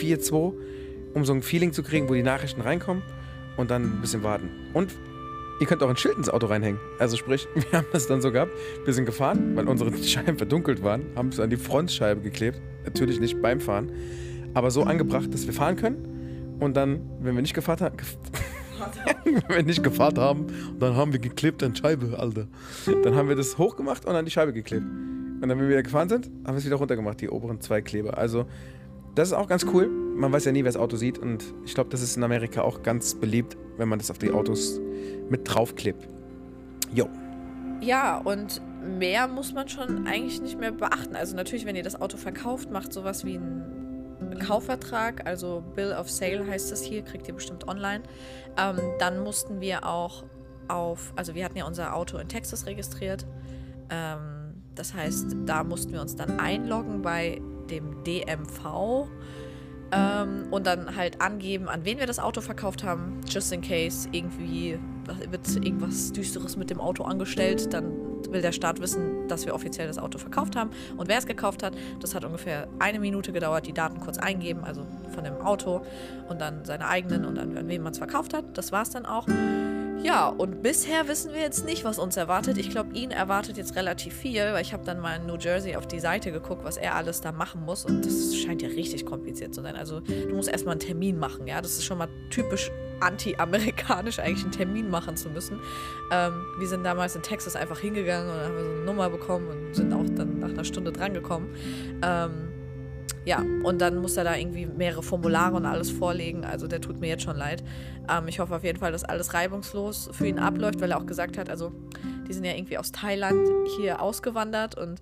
4,2, 0.00 0.52
um 1.14 1.24
so 1.24 1.32
ein 1.32 1.42
Feeling 1.42 1.72
zu 1.72 1.82
kriegen, 1.82 2.08
wo 2.08 2.14
die 2.14 2.22
Nachrichten 2.22 2.60
reinkommen 2.60 3.02
und 3.56 3.70
dann 3.70 3.84
ein 3.84 4.00
bisschen 4.00 4.22
warten. 4.22 4.50
Und 4.72 4.94
Ihr 5.60 5.68
könnt 5.68 5.82
auch 5.84 5.88
ein 5.88 5.96
Schild 5.96 6.16
ins 6.16 6.28
Auto 6.28 6.46
reinhängen. 6.46 6.80
Also 6.98 7.16
sprich, 7.16 7.46
wir 7.54 7.78
haben 7.78 7.86
das 7.92 8.06
dann 8.06 8.20
so 8.20 8.32
gehabt. 8.32 8.50
Wir 8.84 8.92
sind 8.92 9.04
gefahren, 9.04 9.56
weil 9.56 9.68
unsere 9.68 9.96
Scheiben 10.02 10.36
verdunkelt 10.36 10.82
waren, 10.82 11.06
haben 11.14 11.28
es 11.28 11.38
an 11.38 11.50
die 11.50 11.56
Frontscheibe 11.56 12.20
geklebt. 12.20 12.60
Natürlich 12.84 13.20
nicht 13.20 13.40
beim 13.40 13.60
Fahren, 13.60 13.92
aber 14.52 14.70
so 14.70 14.82
angebracht, 14.82 15.32
dass 15.32 15.46
wir 15.46 15.54
fahren 15.54 15.76
können. 15.76 16.56
Und 16.60 16.76
dann, 16.76 17.00
wenn 17.20 17.34
wir 17.34 17.42
nicht 17.42 17.54
gefahren 17.54 17.80
haben, 17.80 17.96
wenn 19.24 19.42
wir 19.48 19.62
nicht 19.62 19.82
gefahren 19.82 20.18
haben, 20.18 20.46
dann 20.78 20.96
haben 20.96 21.12
wir 21.12 21.20
geklebt 21.20 21.62
an 21.62 21.74
Scheibe, 21.74 22.18
Alter. 22.18 22.46
Dann 23.02 23.14
haben 23.14 23.28
wir 23.28 23.36
das 23.36 23.58
hochgemacht 23.58 24.04
und 24.04 24.14
an 24.14 24.24
die 24.24 24.30
Scheibe 24.30 24.52
geklebt. 24.52 24.84
Und 24.84 25.40
dann, 25.40 25.50
wenn 25.50 25.60
wir 25.60 25.68
wieder 25.68 25.82
gefahren 25.82 26.08
sind, 26.08 26.26
haben 26.44 26.54
wir 26.54 26.58
es 26.58 26.64
wieder 26.64 26.76
runtergemacht, 26.76 27.20
die 27.20 27.28
oberen 27.28 27.60
zwei 27.60 27.82
Kleber. 27.82 28.16
Also, 28.18 28.46
das 29.14 29.28
ist 29.28 29.34
auch 29.34 29.48
ganz 29.48 29.66
cool. 29.72 29.88
Man 29.88 30.32
weiß 30.32 30.44
ja 30.44 30.52
nie, 30.52 30.64
wer 30.64 30.72
das 30.72 30.76
Auto 30.76 30.96
sieht. 30.96 31.18
Und 31.18 31.44
ich 31.64 31.74
glaube, 31.74 31.90
das 31.90 32.02
ist 32.02 32.16
in 32.16 32.22
Amerika 32.24 32.62
auch 32.62 32.82
ganz 32.82 33.14
beliebt, 33.14 33.56
wenn 33.76 33.88
man 33.88 33.98
das 33.98 34.10
auf 34.10 34.18
die 34.18 34.30
Autos 34.30 34.80
mit 35.28 35.42
draufklebt. 35.44 36.08
Jo. 36.92 37.08
Ja, 37.80 38.18
und 38.18 38.62
mehr 38.98 39.28
muss 39.28 39.52
man 39.52 39.68
schon 39.68 40.06
eigentlich 40.06 40.40
nicht 40.40 40.58
mehr 40.58 40.72
beachten. 40.72 41.16
Also 41.16 41.36
natürlich, 41.36 41.66
wenn 41.66 41.76
ihr 41.76 41.82
das 41.82 42.00
Auto 42.00 42.16
verkauft, 42.16 42.70
macht 42.70 42.92
sowas 42.92 43.24
wie 43.24 43.36
einen 43.36 43.83
Kaufvertrag, 44.38 45.26
also 45.26 45.62
Bill 45.74 45.92
of 45.92 46.10
Sale 46.10 46.46
heißt 46.46 46.72
das 46.72 46.82
hier, 46.82 47.02
kriegt 47.02 47.28
ihr 47.28 47.34
bestimmt 47.34 47.68
online. 47.68 48.02
Ähm, 48.56 48.78
dann 48.98 49.20
mussten 49.20 49.60
wir 49.60 49.86
auch 49.86 50.24
auf, 50.68 51.12
also 51.16 51.34
wir 51.34 51.44
hatten 51.44 51.58
ja 51.58 51.66
unser 51.66 51.94
Auto 51.94 52.18
in 52.18 52.28
Texas 52.28 52.66
registriert. 52.66 53.26
Ähm, 53.90 54.62
das 54.74 54.94
heißt, 54.94 55.36
da 55.46 55.64
mussten 55.64 55.92
wir 55.92 56.00
uns 56.00 56.16
dann 56.16 56.38
einloggen 56.38 57.02
bei 57.02 57.40
dem 57.70 58.02
DMV 58.04 59.08
ähm, 59.92 60.46
und 60.50 60.66
dann 60.66 60.96
halt 60.96 61.20
angeben, 61.20 61.68
an 61.68 61.84
wen 61.84 61.98
wir 61.98 62.06
das 62.06 62.18
Auto 62.18 62.40
verkauft 62.40 62.82
haben, 62.82 63.20
just 63.28 63.52
in 63.52 63.60
case 63.60 64.08
irgendwie 64.12 64.78
wird 65.30 65.56
irgendwas 65.56 66.12
Düsteres 66.12 66.56
mit 66.56 66.70
dem 66.70 66.80
Auto 66.80 67.04
angestellt, 67.04 67.72
dann 67.72 67.92
will 68.32 68.42
der 68.42 68.52
Staat 68.52 68.80
wissen, 68.80 69.28
dass 69.28 69.46
wir 69.46 69.54
offiziell 69.54 69.86
das 69.86 69.98
Auto 69.98 70.18
verkauft 70.18 70.56
haben 70.56 70.70
und 70.96 71.08
wer 71.08 71.18
es 71.18 71.26
gekauft 71.26 71.62
hat. 71.62 71.74
Das 72.00 72.14
hat 72.14 72.24
ungefähr 72.24 72.68
eine 72.78 72.98
Minute 72.98 73.32
gedauert, 73.32 73.66
die 73.66 73.72
Daten 73.72 74.00
kurz 74.00 74.18
eingeben, 74.18 74.64
also 74.64 74.86
von 75.14 75.24
dem 75.24 75.40
Auto 75.40 75.82
und 76.28 76.40
dann 76.40 76.64
seine 76.64 76.88
eigenen 76.88 77.24
und 77.24 77.36
dann 77.36 77.56
an 77.56 77.68
wem 77.68 77.82
man 77.82 77.92
es 77.92 77.98
verkauft 77.98 78.34
hat. 78.34 78.44
Das 78.56 78.72
war 78.72 78.82
es 78.82 78.90
dann 78.90 79.06
auch. 79.06 79.26
Ja, 80.04 80.28
und 80.28 80.62
bisher 80.62 81.08
wissen 81.08 81.32
wir 81.32 81.40
jetzt 81.40 81.64
nicht, 81.64 81.82
was 81.84 81.98
uns 81.98 82.18
erwartet. 82.18 82.58
Ich 82.58 82.68
glaube, 82.68 82.94
ihn 82.94 83.10
erwartet 83.10 83.56
jetzt 83.56 83.74
relativ 83.74 84.12
viel, 84.12 84.52
weil 84.52 84.60
ich 84.60 84.74
habe 84.74 84.84
dann 84.84 85.00
mal 85.00 85.16
in 85.16 85.26
New 85.26 85.38
Jersey 85.38 85.76
auf 85.76 85.86
die 85.86 85.98
Seite 85.98 86.30
geguckt, 86.30 86.62
was 86.62 86.76
er 86.76 86.94
alles 86.94 87.22
da 87.22 87.32
machen 87.32 87.64
muss. 87.64 87.86
Und 87.86 88.04
das 88.04 88.36
scheint 88.36 88.60
ja 88.60 88.68
richtig 88.68 89.06
kompliziert 89.06 89.54
zu 89.54 89.62
sein. 89.62 89.76
Also 89.76 90.00
du 90.00 90.34
musst 90.34 90.50
erstmal 90.50 90.72
einen 90.72 90.80
Termin 90.80 91.18
machen, 91.18 91.46
ja. 91.46 91.62
Das 91.62 91.72
ist 91.72 91.84
schon 91.84 91.96
mal 91.96 92.08
typisch 92.28 92.70
anti-amerikanisch 93.00 94.18
eigentlich 94.18 94.44
einen 94.44 94.52
Termin 94.52 94.90
machen 94.90 95.16
zu 95.16 95.28
müssen. 95.28 95.58
Ähm, 96.10 96.32
wir 96.58 96.68
sind 96.68 96.84
damals 96.84 97.16
in 97.16 97.22
Texas 97.22 97.56
einfach 97.56 97.78
hingegangen 97.78 98.30
und 98.30 98.40
haben 98.40 98.58
so 98.58 98.70
eine 98.70 98.84
Nummer 98.84 99.10
bekommen 99.10 99.48
und 99.48 99.74
sind 99.74 99.92
auch 99.92 100.04
dann 100.14 100.38
nach 100.38 100.50
einer 100.50 100.64
Stunde 100.64 100.92
drangekommen. 100.92 101.48
Ähm, 102.02 102.48
ja, 103.24 103.42
und 103.62 103.80
dann 103.80 103.96
muss 103.96 104.16
er 104.16 104.24
da 104.24 104.36
irgendwie 104.36 104.66
mehrere 104.66 105.02
Formulare 105.02 105.56
und 105.56 105.64
alles 105.64 105.90
vorlegen. 105.90 106.44
Also 106.44 106.66
der 106.66 106.80
tut 106.80 107.00
mir 107.00 107.08
jetzt 107.08 107.22
schon 107.22 107.36
leid. 107.36 107.64
Ähm, 108.10 108.28
ich 108.28 108.38
hoffe 108.38 108.54
auf 108.54 108.64
jeden 108.64 108.78
Fall, 108.78 108.92
dass 108.92 109.02
alles 109.02 109.32
reibungslos 109.32 110.10
für 110.12 110.26
ihn 110.26 110.38
abläuft, 110.38 110.80
weil 110.80 110.90
er 110.90 110.98
auch 110.98 111.06
gesagt 111.06 111.38
hat, 111.38 111.48
also 111.48 111.72
die 112.28 112.32
sind 112.32 112.44
ja 112.44 112.52
irgendwie 112.52 112.76
aus 112.76 112.92
Thailand 112.92 113.48
hier 113.78 114.02
ausgewandert 114.02 114.76
und 114.76 115.00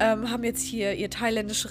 ähm, 0.00 0.30
haben 0.30 0.44
jetzt 0.44 0.62
hier 0.62 0.94
ihr 0.94 1.10
thailändisch, 1.10 1.68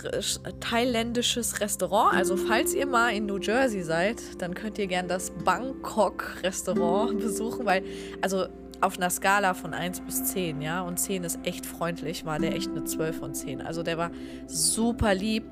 thailändisches 0.59 1.59
Restaurant. 1.59 2.15
Also 2.15 2.37
falls 2.37 2.73
ihr 2.73 2.85
mal 2.85 3.09
in 3.09 3.25
New 3.25 3.37
Jersey 3.37 3.83
seid, 3.83 4.21
dann 4.39 4.53
könnt 4.53 4.77
ihr 4.77 4.87
gern 4.87 5.07
das 5.07 5.31
Bangkok 5.31 6.37
Restaurant 6.43 7.19
besuchen, 7.19 7.65
weil 7.65 7.83
also 8.21 8.45
auf 8.81 8.97
einer 8.97 9.09
Skala 9.09 9.53
von 9.53 9.73
1 9.73 10.01
bis 10.01 10.25
10, 10.25 10.61
ja, 10.61 10.81
und 10.81 10.97
10 10.97 11.23
ist 11.23 11.39
echt 11.43 11.65
freundlich, 11.65 12.25
war 12.25 12.39
der 12.39 12.55
echt 12.55 12.71
eine 12.71 12.83
12 12.83 13.17
von 13.17 13.33
10. 13.33 13.61
Also 13.61 13.83
der 13.83 13.97
war 13.97 14.11
super 14.47 15.13
lieb. 15.13 15.43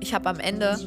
Ich 0.00 0.14
habe 0.14 0.28
am 0.28 0.38
Ende 0.38 0.78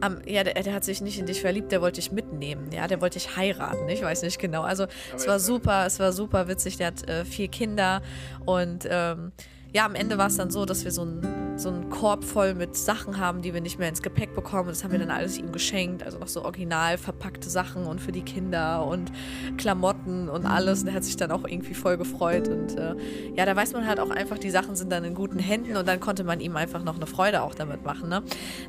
am, 0.00 0.18
ja, 0.26 0.44
der, 0.44 0.54
der, 0.54 0.74
hat 0.74 0.84
sich 0.84 1.00
nicht 1.00 1.18
in 1.18 1.26
dich 1.26 1.40
verliebt, 1.40 1.72
der 1.72 1.80
wollte 1.80 2.00
dich 2.00 2.12
mitnehmen, 2.12 2.70
ja, 2.70 2.86
der 2.86 3.00
wollte 3.00 3.18
dich 3.18 3.36
heiraten, 3.36 3.88
ich 3.88 4.02
weiß 4.02 4.22
nicht 4.22 4.38
genau. 4.38 4.62
Also 4.62 4.84
Aber 4.84 4.92
es 5.16 5.26
war 5.26 5.40
super, 5.40 5.86
es 5.86 5.98
war 5.98 6.12
super 6.12 6.48
witzig, 6.48 6.76
der 6.76 6.88
hat 6.88 7.08
äh, 7.08 7.24
vier 7.24 7.48
Kinder 7.48 8.02
und 8.44 8.86
ähm, 8.88 9.32
ja, 9.76 9.84
am 9.84 9.94
Ende 9.94 10.16
war 10.16 10.28
es 10.28 10.38
dann 10.38 10.50
so, 10.50 10.64
dass 10.64 10.84
wir 10.84 10.90
so 10.90 11.02
einen 11.02 11.58
so 11.58 11.70
Korb 11.90 12.24
voll 12.24 12.54
mit 12.54 12.76
Sachen 12.76 13.18
haben, 13.18 13.42
die 13.42 13.52
wir 13.52 13.60
nicht 13.60 13.78
mehr 13.78 13.90
ins 13.90 14.00
Gepäck 14.00 14.34
bekommen. 14.34 14.70
Das 14.70 14.84
haben 14.84 14.92
wir 14.92 14.98
dann 14.98 15.10
alles 15.10 15.36
ihm 15.36 15.52
geschenkt. 15.52 16.02
Also 16.02 16.18
noch 16.18 16.28
so 16.28 16.44
original 16.44 16.96
verpackte 16.96 17.50
Sachen 17.50 17.84
und 17.84 18.00
für 18.00 18.10
die 18.10 18.22
Kinder 18.22 18.86
und 18.86 19.12
Klamotten 19.58 20.30
und 20.30 20.46
alles. 20.46 20.80
Und 20.80 20.88
er 20.88 20.94
hat 20.94 21.04
sich 21.04 21.16
dann 21.16 21.30
auch 21.30 21.44
irgendwie 21.46 21.74
voll 21.74 21.98
gefreut. 21.98 22.48
Und 22.48 22.78
äh, 22.78 22.94
ja, 23.36 23.44
da 23.44 23.54
weiß 23.54 23.74
man 23.74 23.86
halt 23.86 24.00
auch 24.00 24.08
einfach, 24.08 24.38
die 24.38 24.50
Sachen 24.50 24.76
sind 24.76 24.90
dann 24.90 25.04
in 25.04 25.14
guten 25.14 25.38
Händen 25.38 25.76
und 25.76 25.86
dann 25.86 26.00
konnte 26.00 26.24
man 26.24 26.40
ihm 26.40 26.56
einfach 26.56 26.82
noch 26.82 26.96
eine 26.96 27.06
Freude 27.06 27.42
auch 27.42 27.54
damit 27.54 27.84
machen. 27.84 28.08
Ne? 28.08 28.22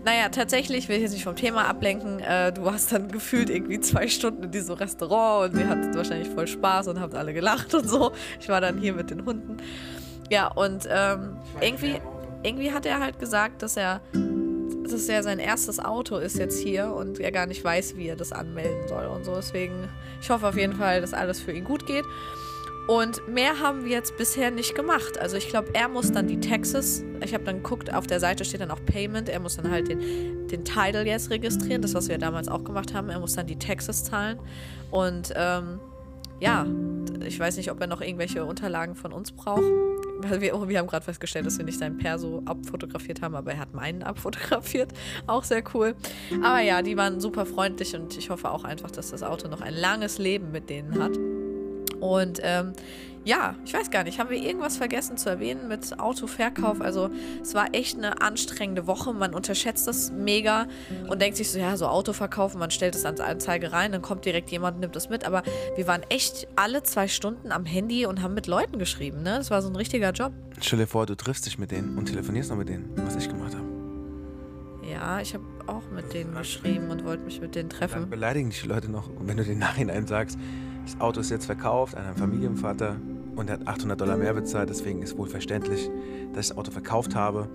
Naja, 0.04 0.28
tatsächlich 0.28 0.89
will 0.89 0.98
ich 0.98 1.04
jetzt 1.04 1.13
nicht 1.13 1.24
vom 1.24 1.38
Thema 1.38 1.70
ablenken. 1.70 2.20
Äh, 2.20 2.52
du 2.52 2.65
warst 2.65 2.91
dann 2.91 3.10
gefühlt 3.10 3.50
irgendwie 3.50 3.80
zwei 3.80 4.10
Stunden 4.10 4.43
in 4.43 4.52
diesem 4.52 4.76
Restaurant 4.76 5.54
und 5.54 5.58
wir 5.58 5.70
hatten 5.70 5.96
wahrscheinlich 5.96 6.28
voll 6.28 6.48
Spaß 6.48 6.89
und 6.89 7.00
habt 7.00 7.15
alle 7.15 7.34
gelacht 7.34 7.74
und 7.74 7.88
so. 7.88 8.12
Ich 8.41 8.50
war 8.50 8.60
dann 8.60 8.78
hier 8.78 8.93
mit 8.93 9.10
den 9.10 9.26
Hunden. 9.26 9.58
Ja, 10.30 10.48
und 10.48 10.88
ähm, 10.90 11.38
irgendwie, 11.62 12.02
irgendwie 12.44 12.72
hat 12.72 12.86
er 12.86 13.00
halt 13.00 13.20
gesagt, 13.20 13.62
dass 13.62 13.78
er, 13.78 14.02
dass 14.84 15.08
er 15.08 15.24
sein 15.24 15.40
erstes 15.40 15.80
Auto 15.80 16.18
ist 16.18 16.38
jetzt 16.38 16.60
hier 16.60 16.94
und 16.94 17.20
er 17.20 17.32
gar 17.32 17.46
nicht 17.46 17.63
weiß, 17.63 17.96
wie 17.96 18.08
er 18.08 18.16
das 18.16 18.32
anmelden 18.32 18.88
soll 18.88 19.06
und 19.06 19.26
so. 19.26 19.36
Deswegen, 19.36 19.90
ich 20.22 20.30
hoffe 20.30 20.48
auf 20.48 20.58
jeden 20.58 20.74
Fall, 20.74 21.02
dass 21.02 21.13
alles 21.13 21.40
für 21.40 21.52
ihn 21.52 21.63
gut 21.63 21.86
geht. 21.86 22.06
Und 22.88 23.28
mehr 23.28 23.60
haben 23.60 23.84
wir 23.84 23.92
jetzt 23.92 24.16
bisher 24.18 24.50
nicht 24.50 24.74
gemacht. 24.74 25.20
Also 25.20 25.36
ich 25.36 25.50
glaube, 25.50 25.70
er 25.74 25.90
muss 25.90 26.13
dann 26.13 26.28
die 26.28 26.40
Taxes, 26.40 27.04
ich 27.22 27.34
habe 27.34 27.44
dann 27.44 27.58
geguckt, 27.58 27.94
auf 27.94 28.08
der 28.08 28.22
Seite 28.22 28.46
steht 28.46 28.62
dann 28.62 28.72
auch 28.72 28.80
Payment, 28.86 29.28
er 29.28 29.42
muss 29.42 29.58
dann 29.58 29.70
halt 29.70 29.90
den, 29.90 30.48
den 30.48 30.63
Title 30.63 31.06
jetzt 31.06 31.30
registrieren, 31.30 31.82
das, 31.82 31.94
was 31.94 32.08
wir 32.08 32.18
damals 32.18 32.48
auch 32.48 32.63
gemacht 32.63 32.94
haben. 32.94 33.10
Er 33.10 33.20
muss 33.20 33.34
dann 33.34 33.46
die 33.46 33.60
Taxes 33.60 34.06
zahlen. 34.06 34.40
Und 34.90 35.34
ähm, 35.36 35.82
ja, 36.40 36.66
ich 37.26 37.38
weiß 37.38 37.58
nicht, 37.58 37.72
ob 37.72 37.82
er 37.82 37.88
noch 37.88 38.00
irgendwelche 38.00 38.46
Unterlagen 38.46 38.96
von 38.96 39.12
uns 39.12 39.34
braucht. 39.34 39.63
Wir, 40.21 40.67
wir 40.67 40.80
haben 40.80 40.88
gerade 40.88 41.06
festgestellt, 41.06 41.45
dass 41.45 41.58
wir 41.58 41.65
nicht 41.65 41.80
seinen 41.80 41.97
Perso 41.97 42.41
abfotografiert 42.45 43.21
haben, 43.21 43.36
aber 43.36 43.51
er 43.51 43.60
hat 43.60 43.73
meinen 43.73 44.03
abfotografiert. 44.03 44.91
Auch 45.27 45.43
sehr 45.43 45.63
cool. 45.73 45.95
Aber 46.43 46.60
ja, 46.62 46.82
die 46.82 46.97
waren 46.97 47.19
super 47.19 47.45
freundlich 47.45 47.95
und 47.95 48.17
ich 48.17 48.30
hoffe 48.30 48.49
auch 48.49 48.63
einfach, 48.63 48.91
dass 48.91 49.12
das 49.12 49.23
Auto 49.23 49.47
noch 49.47 49.62
ein 49.62 49.73
langes 49.73 50.17
Leben 50.17 50.51
mit 50.51 50.69
denen 50.69 51.01
hat. 51.01 51.17
Und 51.99 52.39
ähm, 52.43 52.73
ja, 53.28 53.56
ich 53.66 53.74
weiß 53.74 53.92
gar 53.92 54.06
nicht, 54.06 54.20
haben 54.20 54.30
wir 54.30 54.42
irgendwas 54.42 54.78
vergessen 54.78 55.18
zu 55.18 55.30
erwähnen 55.30 55.68
mit 55.68 56.00
Autoverkauf? 56.00 56.80
Also 56.80 57.10
es 57.42 57.54
war 57.54 57.74
echt 57.74 57.98
eine 57.98 58.22
anstrengende 58.22 58.88
Woche. 58.88 59.13
Man 59.13 59.34
unterschätzt 59.34 59.86
das 59.86 60.12
mega 60.12 60.68
und 61.10 61.22
denkt 61.22 61.36
sich 61.36 61.52
so, 61.52 61.60
ja, 61.60 61.76
so 61.76 61.88
Auto 61.88 62.13
verkaufen, 62.13 62.58
man 62.58 62.72
stellt 62.72 62.96
es 62.96 63.04
ans 63.04 63.20
Anzeige 63.20 63.74
rein, 63.74 63.92
dann 63.92 64.02
kommt 64.02 64.24
direkt 64.24 64.50
jemand 64.50 64.76
und 64.76 64.80
nimmt 64.80 64.96
das 64.96 65.10
mit. 65.10 65.26
Aber 65.26 65.44
wir 65.76 65.88
waren 65.88 66.04
echt 66.08 66.48
alle 66.56 66.84
zwei 66.84 67.10
Stunden 67.10 67.52
am 67.52 67.66
Handy 67.66 68.06
und 68.06 68.22
haben 68.22 68.34
mit 68.34 68.48
Leuten 68.48 68.80
geschrieben. 68.80 69.24
Ne? 69.24 69.36
Das 69.38 69.52
war 69.52 69.62
so 69.62 69.68
ein 69.68 69.76
richtiger 69.76 70.12
Job. 70.12 70.32
Stell 70.62 70.80
dir 70.80 70.88
vor, 70.88 71.06
du 71.06 71.16
triffst 71.16 71.46
dich 71.46 71.58
mit 71.58 71.72
denen 71.72 71.98
und 71.98 72.06
telefonierst 72.06 72.50
noch 72.50 72.58
mit 72.58 72.70
denen, 72.70 72.90
was 72.96 73.18
ich 73.18 73.28
gemacht 73.28 73.54
habe. 73.56 73.68
Ja, 74.90 75.20
ich 75.20 75.34
habe 75.34 75.44
auch 75.68 75.84
mit 75.94 76.13
denen 76.13 76.34
geschrieben 76.34 76.90
und 76.92 77.04
wollte 77.04 77.26
mich 77.26 77.42
mit 77.42 77.56
denen 77.56 77.70
treffen. 77.70 78.00
Dann 78.00 78.10
beleidigen 78.10 78.52
dich 78.52 78.62
die 78.62 78.70
Leute 78.70 78.90
noch, 78.90 79.10
wenn 79.20 79.36
du 79.36 79.44
den 79.44 79.60
Nachhinein 79.60 80.08
sagst, 80.08 80.40
das 80.86 81.02
Auto 81.02 81.20
ist 81.20 81.30
jetzt 81.30 81.46
verkauft 81.46 81.98
an 81.98 82.06
einen 82.06 82.16
Familienvater 82.16 82.96
und 83.38 83.50
er 83.50 83.60
hat 83.60 83.67
800 83.67 84.00
Dollar 84.00 84.17
mehr 84.17 84.34
bezahlt. 84.34 84.69
Deswegen 84.69 85.02
ist 85.02 85.17
wohl 85.17 85.28
verständlich, 85.28 85.89
dass 86.34 86.45
ich 86.45 86.50
das 86.50 86.58
Auto 86.58 86.71
verkauft 86.71 87.15
habe. 87.15 87.50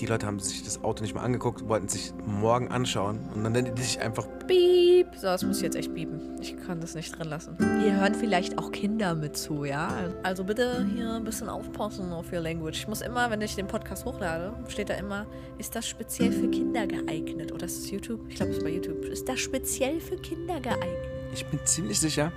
Die 0.00 0.06
Leute 0.06 0.26
haben 0.26 0.38
sich 0.38 0.62
das 0.62 0.82
Auto 0.82 1.02
nicht 1.02 1.14
mal 1.14 1.22
angeguckt, 1.22 1.68
wollten 1.68 1.88
sich 1.88 2.14
morgen 2.24 2.68
anschauen 2.68 3.18
und 3.34 3.44
dann 3.44 3.52
nennen 3.52 3.74
die 3.74 3.82
sich 3.82 4.00
einfach 4.00 4.26
Piep. 4.46 5.08
So, 5.14 5.26
das 5.26 5.44
muss 5.44 5.58
ich 5.58 5.62
jetzt 5.62 5.76
echt 5.76 5.94
piepen. 5.94 6.38
Ich 6.40 6.56
kann 6.56 6.80
das 6.80 6.94
nicht 6.94 7.18
drin 7.18 7.28
lassen. 7.28 7.54
Hier 7.82 7.96
hören 7.96 8.14
vielleicht 8.14 8.56
auch 8.56 8.72
Kinder 8.72 9.14
mit 9.14 9.36
zu, 9.36 9.64
ja? 9.64 9.90
Also 10.22 10.44
bitte 10.44 10.86
hier 10.94 11.12
ein 11.12 11.24
bisschen 11.24 11.50
aufpassen 11.50 12.12
auf 12.12 12.32
your 12.32 12.40
language. 12.40 12.78
Ich 12.78 12.88
muss 12.88 13.02
immer, 13.02 13.30
wenn 13.30 13.42
ich 13.42 13.56
den 13.56 13.66
Podcast 13.66 14.06
hochlade, 14.06 14.54
steht 14.68 14.88
da 14.88 14.94
immer, 14.94 15.26
ist 15.58 15.76
das 15.76 15.86
speziell 15.86 16.32
für 16.32 16.48
Kinder 16.48 16.86
geeignet? 16.86 17.52
Oder 17.52 17.66
ist 17.66 17.82
das 17.82 17.90
YouTube? 17.90 18.20
Ich 18.30 18.36
glaube, 18.36 18.52
es 18.52 18.58
ist 18.58 18.64
bei 18.64 18.70
YouTube. 18.70 19.04
Ist 19.04 19.28
das 19.28 19.38
speziell 19.38 20.00
für 20.00 20.16
Kinder 20.16 20.60
geeignet? 20.60 21.10
Ich 21.34 21.44
bin 21.44 21.60
ziemlich 21.64 22.00
sicher, 22.00 22.32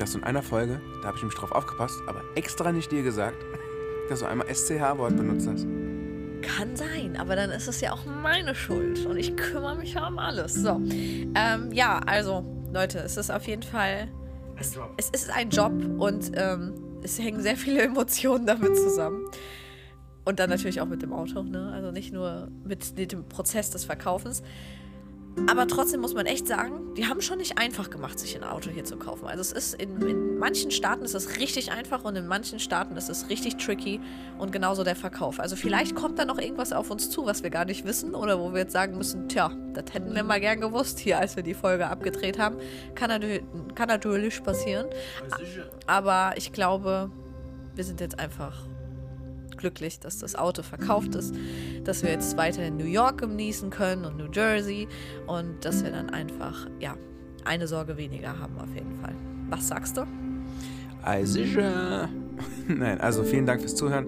dass 0.00 0.12
du 0.12 0.18
in 0.18 0.24
einer 0.24 0.42
Folge, 0.42 0.80
da 1.02 1.08
habe 1.08 1.16
ich 1.16 1.22
nämlich 1.22 1.38
drauf 1.38 1.52
aufgepasst, 1.52 2.00
aber 2.06 2.22
extra 2.34 2.72
nicht 2.72 2.90
dir 2.90 3.02
gesagt, 3.02 3.36
dass 4.08 4.20
du 4.20 4.26
einmal 4.26 4.52
SCH-Wort 4.52 5.16
benutzt 5.16 5.46
hast. 5.46 5.66
Kann 6.42 6.74
sein, 6.74 7.18
aber 7.18 7.36
dann 7.36 7.50
ist 7.50 7.68
es 7.68 7.82
ja 7.82 7.92
auch 7.92 8.06
meine 8.06 8.54
Schuld 8.54 9.04
und 9.04 9.18
ich 9.18 9.36
kümmere 9.36 9.76
mich 9.76 9.94
ja 9.94 10.08
um 10.08 10.18
alles. 10.18 10.54
So, 10.54 10.80
ähm, 11.34 11.70
ja, 11.72 12.00
also 12.06 12.44
Leute, 12.72 13.00
es 13.00 13.18
ist 13.18 13.30
auf 13.30 13.46
jeden 13.46 13.62
Fall, 13.62 14.08
es, 14.58 14.78
es 14.96 15.10
ist 15.10 15.30
ein 15.30 15.50
Job 15.50 15.72
und 15.98 16.32
ähm, 16.34 16.72
es 17.02 17.18
hängen 17.18 17.42
sehr 17.42 17.56
viele 17.56 17.82
Emotionen 17.82 18.46
damit 18.46 18.76
zusammen. 18.76 19.26
Und 20.24 20.38
dann 20.38 20.50
natürlich 20.50 20.80
auch 20.80 20.86
mit 20.86 21.02
dem 21.02 21.12
Auto, 21.12 21.42
ne? 21.42 21.72
Also 21.72 21.90
nicht 21.90 22.12
nur 22.12 22.48
mit 22.64 22.96
dem 23.12 23.28
Prozess 23.28 23.70
des 23.70 23.84
Verkaufens. 23.84 24.42
Aber 25.48 25.66
trotzdem 25.66 26.00
muss 26.00 26.14
man 26.14 26.26
echt 26.26 26.46
sagen, 26.46 26.94
die 26.96 27.06
haben 27.06 27.20
schon 27.20 27.38
nicht 27.38 27.58
einfach 27.58 27.90
gemacht, 27.90 28.18
sich 28.18 28.36
ein 28.36 28.44
Auto 28.44 28.70
hier 28.70 28.84
zu 28.84 28.96
kaufen. 28.96 29.26
Also 29.26 29.40
es 29.40 29.52
ist 29.52 29.74
in, 29.74 30.00
in 30.02 30.38
manchen 30.38 30.70
Staaten 30.70 31.04
ist 31.04 31.14
es 31.14 31.38
richtig 31.38 31.72
einfach 31.72 32.04
und 32.04 32.16
in 32.16 32.26
manchen 32.26 32.58
Staaten 32.58 32.96
ist 32.96 33.08
es 33.08 33.28
richtig 33.28 33.56
tricky 33.56 34.00
und 34.38 34.52
genauso 34.52 34.84
der 34.84 34.96
Verkauf. 34.96 35.40
Also 35.40 35.56
vielleicht 35.56 35.94
kommt 35.94 36.18
da 36.18 36.24
noch 36.24 36.38
irgendwas 36.38 36.72
auf 36.72 36.90
uns 36.90 37.10
zu, 37.10 37.26
was 37.26 37.42
wir 37.42 37.50
gar 37.50 37.64
nicht 37.64 37.84
wissen 37.84 38.14
oder 38.14 38.40
wo 38.40 38.52
wir 38.52 38.60
jetzt 38.60 38.72
sagen 38.72 38.96
müssen, 38.96 39.28
tja, 39.28 39.52
das 39.72 39.92
hätten 39.92 40.14
wir 40.14 40.24
mal 40.24 40.40
gern 40.40 40.60
gewusst 40.60 40.98
hier, 40.98 41.18
als 41.18 41.36
wir 41.36 41.42
die 41.42 41.54
Folge 41.54 41.88
abgedreht 41.88 42.38
haben. 42.38 42.56
Kann 42.94 43.08
natürlich, 43.08 43.42
kann 43.74 43.88
natürlich 43.88 44.42
passieren. 44.42 44.86
Aber 45.86 46.32
ich 46.36 46.52
glaube, 46.52 47.10
wir 47.74 47.84
sind 47.84 48.00
jetzt 48.00 48.18
einfach 48.18 48.66
glücklich, 49.60 50.00
dass 50.00 50.18
das 50.18 50.34
Auto 50.34 50.62
verkauft 50.62 51.14
ist, 51.14 51.34
dass 51.84 52.02
wir 52.02 52.10
jetzt 52.10 52.36
weiterhin 52.36 52.76
New 52.76 52.84
York 52.86 53.18
genießen 53.18 53.70
können 53.70 54.04
und 54.04 54.16
New 54.16 54.30
Jersey 54.32 54.88
und 55.26 55.64
dass 55.64 55.84
wir 55.84 55.92
dann 55.92 56.10
einfach, 56.10 56.66
ja, 56.80 56.96
eine 57.44 57.66
Sorge 57.66 57.96
weniger 57.96 58.38
haben 58.38 58.58
auf 58.58 58.74
jeden 58.74 58.96
Fall. 59.00 59.14
Was 59.48 59.68
sagst 59.68 59.96
du? 59.96 60.06
Also, 61.02 61.40
nein, 62.68 63.00
also 63.00 63.22
vielen 63.22 63.46
Dank 63.46 63.60
fürs 63.60 63.74
Zuhören 63.74 64.06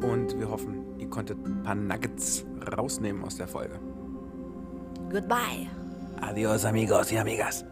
und 0.00 0.38
wir 0.38 0.48
hoffen, 0.48 0.98
ihr 0.98 1.08
konntet 1.08 1.38
ein 1.44 1.62
paar 1.62 1.74
Nuggets 1.74 2.44
rausnehmen 2.76 3.22
aus 3.22 3.36
der 3.36 3.48
Folge. 3.48 3.78
Goodbye. 5.10 5.68
Adios, 6.20 6.64
amigos 6.64 7.12
y 7.12 7.18
amigas. 7.18 7.64